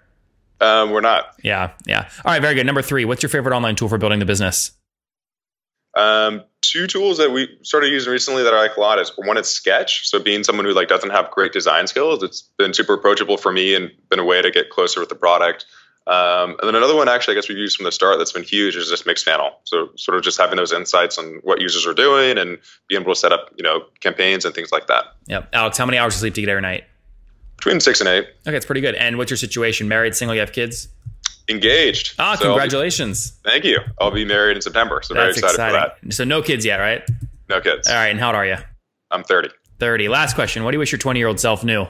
Um, 0.62 0.92
we're 0.92 1.02
not. 1.02 1.36
Yeah, 1.44 1.72
yeah. 1.86 2.10
All 2.24 2.32
right, 2.32 2.42
very 2.42 2.56
good. 2.56 2.66
Number 2.66 2.84
three, 2.84 3.04
what's 3.04 3.24
your 3.24 3.30
favorite 3.30 3.56
online 3.56 3.76
tool 3.76 3.90
for 3.90 3.98
building 3.98 4.20
the 4.20 4.26
business? 4.26 4.72
Um, 5.98 6.44
two 6.62 6.88
tools 6.88 7.18
that 7.18 7.32
we 7.32 7.58
started 7.64 7.92
using 7.92 8.14
recently 8.14 8.44
that 8.44 8.54
I 8.54 8.58
like 8.58 8.78
a 8.78 8.80
lot 8.80 9.00
is 9.00 9.12
one 9.18 9.38
is 9.38 9.48
Sketch. 9.48 10.08
So 10.08 10.20
being 10.20 10.44
someone 10.44 10.66
who 10.66 10.74
like 10.74 10.88
doesn't 10.88 11.10
have 11.10 11.32
great 11.32 11.52
design 11.52 11.88
skills, 11.88 12.24
it's 12.24 12.44
been 12.58 12.74
super 12.74 12.94
approachable 12.94 13.38
for 13.38 13.52
me 13.52 13.76
and 13.76 13.92
been 14.10 14.20
a 14.20 14.24
way 14.24 14.42
to 14.42 14.52
get 14.52 14.70
closer 14.70 15.00
with 15.00 15.10
the 15.10 15.16
product. 15.16 15.66
Um, 16.08 16.58
and 16.60 16.64
then 16.64 16.76
another 16.76 16.96
one, 16.96 17.10
actually, 17.10 17.34
I 17.34 17.36
guess 17.36 17.50
we've 17.50 17.58
used 17.58 17.78
from 17.78 17.86
the 17.86 17.92
start 17.92 18.18
that's 18.18 18.32
been 18.32 18.44
huge 18.44 18.76
is 18.76 18.90
just 18.90 19.06
Mixpanel. 19.06 19.52
So 19.66 19.90
sort 19.98 20.18
of 20.18 20.24
just 20.24 20.40
having 20.40 20.58
those 20.58 20.74
insights 20.74 21.18
on 21.18 21.40
what 21.44 21.62
users 21.62 21.86
are 21.86 21.94
doing 21.94 22.38
and 22.38 22.58
being 22.88 23.02
able 23.02 23.14
to 23.14 23.20
set 23.20 23.32
up, 23.32 23.52
you 23.56 23.64
know, 23.64 23.84
campaigns 24.00 24.46
and 24.46 24.54
things 24.54 24.72
like 24.72 24.88
that. 24.88 25.06
Yep. 25.28 25.50
Alex, 25.54 25.78
how 25.78 25.86
many 25.86 25.98
hours 25.98 26.16
of 26.16 26.22
sleep 26.22 26.34
do 26.34 26.42
you 26.42 26.48
get 26.48 26.52
every 26.52 26.62
night? 26.62 26.86
Between 27.62 27.80
six 27.80 28.00
and 28.02 28.10
eight. 28.10 28.28
Okay, 28.48 28.58
it's 28.58 28.66
pretty 28.66 28.82
good. 28.82 28.96
And 28.96 29.20
what's 29.20 29.30
your 29.30 29.38
situation? 29.38 29.88
Married, 29.88 30.16
single, 30.16 30.34
you 30.34 30.40
have 30.40 30.52
kids? 30.52 30.88
Engaged. 31.48 32.16
Ah, 32.18 32.34
so 32.34 32.46
congratulations. 32.46 33.32
Be, 33.44 33.52
thank 33.52 33.66
you. 33.66 33.78
I'll 34.00 34.10
be 34.10 34.26
married 34.26 34.58
in 34.58 34.64
September. 34.64 35.02
So 35.04 35.14
That's 35.14 35.38
very 35.38 35.50
excited 35.52 35.54
exciting. 35.54 35.92
for 36.00 36.08
that. 36.08 36.14
So 36.16 36.24
no 36.24 36.42
kids 36.42 36.66
yet, 36.66 36.78
right? 36.78 37.04
No 37.50 37.62
kids. 37.62 37.88
All 37.88 37.94
right. 37.94 38.08
And 38.08 38.20
how 38.20 38.30
old 38.30 38.36
are 38.36 38.48
you? 38.48 38.56
I'm 39.12 39.24
30. 39.24 39.50
30. 39.78 40.08
Last 40.08 40.34
question. 40.34 40.64
What 40.64 40.72
do 40.72 40.76
you 40.78 40.80
wish 40.80 40.92
your 40.92 40.98
20 40.98 41.20
year 41.20 41.28
old 41.28 41.40
self 41.40 41.64
knew? 41.64 41.86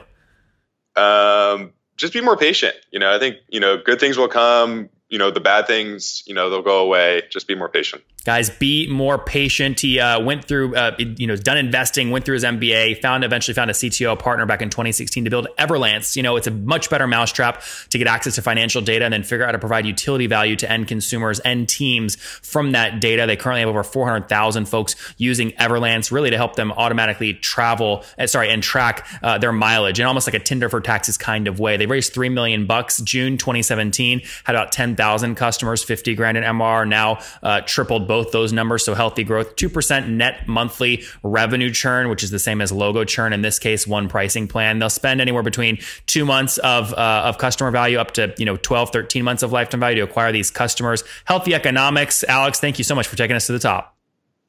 Um, 0.94 1.72
just 1.96 2.12
be 2.12 2.20
more 2.20 2.36
patient. 2.36 2.76
You 2.90 2.98
know, 2.98 3.10
I 3.10 3.18
think, 3.18 3.36
you 3.48 3.58
know, 3.58 3.78
good 3.78 3.98
things 3.98 4.18
will 4.18 4.28
come, 4.28 4.90
you 5.12 5.18
know 5.18 5.30
the 5.30 5.40
bad 5.40 5.66
things 5.66 6.22
you 6.26 6.34
know 6.34 6.48
they'll 6.48 6.62
go 6.62 6.80
away 6.80 7.22
just 7.30 7.46
be 7.46 7.54
more 7.54 7.68
patient 7.68 8.02
guys 8.24 8.50
be 8.50 8.86
more 8.88 9.18
patient. 9.18 9.80
He 9.80 10.00
uh, 10.00 10.20
went 10.20 10.44
through 10.44 10.76
uh, 10.76 10.96
you 10.98 11.26
know 11.26 11.36
done 11.36 11.56
investing 11.56 12.10
went 12.10 12.24
through 12.24 12.34
his 12.34 12.44
mba 12.44 13.00
found 13.00 13.24
eventually 13.24 13.54
found 13.54 13.70
a 13.70 13.74
cto 13.74 14.18
partner 14.18 14.46
back 14.46 14.62
in 14.62 14.70
2016 14.70 15.24
to 15.24 15.30
build 15.30 15.48
everlance. 15.58 16.16
You 16.16 16.22
know 16.22 16.36
it's 16.36 16.46
a 16.46 16.50
much 16.50 16.90
better 16.90 17.06
mousetrap 17.06 17.62
to 17.90 17.98
get 17.98 18.06
access 18.06 18.34
to 18.36 18.42
financial 18.42 18.82
data 18.82 19.04
and 19.04 19.12
then 19.12 19.22
figure 19.22 19.44
out 19.44 19.48
how 19.48 19.52
to 19.52 19.58
provide 19.58 19.86
utility 19.86 20.26
value 20.26 20.56
to 20.56 20.70
end 20.70 20.88
consumers 20.88 21.40
and 21.40 21.68
teams 21.68 22.16
from 22.16 22.72
that 22.72 23.00
data. 23.00 23.26
They 23.26 23.36
currently 23.36 23.60
have 23.60 23.68
over 23.68 23.82
400000 23.82 24.66
folks 24.66 24.94
using 25.18 25.50
everlance 25.52 26.10
really 26.10 26.30
to 26.30 26.36
help 26.36 26.56
them 26.56 26.72
automatically 26.72 27.34
travel 27.34 28.04
uh, 28.18 28.26
sorry 28.26 28.50
and 28.50 28.62
track 28.62 29.06
uh, 29.22 29.38
their 29.38 29.52
mileage 29.52 30.00
in 30.00 30.06
almost 30.06 30.26
like 30.26 30.34
a 30.34 30.40
tinder 30.40 30.68
for 30.68 30.80
taxes 30.80 31.18
kind 31.18 31.48
of 31.48 31.58
way. 31.58 31.76
They 31.76 31.86
raised 31.86 32.12
3 32.12 32.28
million 32.28 32.66
bucks 32.66 33.00
june 33.00 33.36
2017 33.36 34.22
had 34.44 34.54
about 34.54 34.72
10000 34.72 35.34
customers 35.34 35.82
50 35.82 36.14
grand 36.14 36.36
in 36.36 36.44
mr 36.44 36.88
now 36.88 37.18
uh, 37.42 37.60
tripled 37.62 38.06
both 38.12 38.30
those 38.30 38.52
numbers. 38.52 38.84
So 38.84 38.92
healthy 38.92 39.24
growth, 39.24 39.56
2% 39.56 40.06
net 40.06 40.46
monthly 40.46 41.02
revenue 41.22 41.70
churn, 41.70 42.10
which 42.10 42.22
is 42.22 42.30
the 42.30 42.38
same 42.38 42.60
as 42.60 42.70
logo 42.70 43.04
churn. 43.04 43.32
In 43.32 43.40
this 43.40 43.58
case, 43.58 43.86
one 43.86 44.06
pricing 44.06 44.46
plan. 44.46 44.78
They'll 44.78 44.90
spend 44.90 45.22
anywhere 45.22 45.42
between 45.42 45.78
two 46.04 46.26
months 46.26 46.58
of, 46.58 46.92
uh, 46.92 47.22
of 47.24 47.38
customer 47.38 47.70
value 47.70 47.96
up 47.96 48.10
to, 48.12 48.34
you 48.36 48.44
know, 48.44 48.58
12, 48.58 48.90
13 48.90 49.24
months 49.24 49.42
of 49.42 49.50
lifetime 49.50 49.80
value 49.80 49.96
to 49.96 50.02
acquire 50.02 50.30
these 50.30 50.50
customers. 50.50 51.04
Healthy 51.24 51.54
economics. 51.54 52.22
Alex, 52.24 52.60
thank 52.60 52.76
you 52.76 52.84
so 52.84 52.94
much 52.94 53.08
for 53.08 53.16
taking 53.16 53.34
us 53.34 53.46
to 53.46 53.52
the 53.52 53.58
top. 53.58 53.96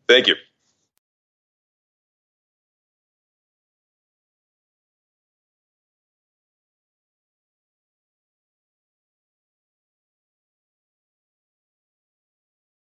Thank 0.10 0.28
you. 0.28 0.36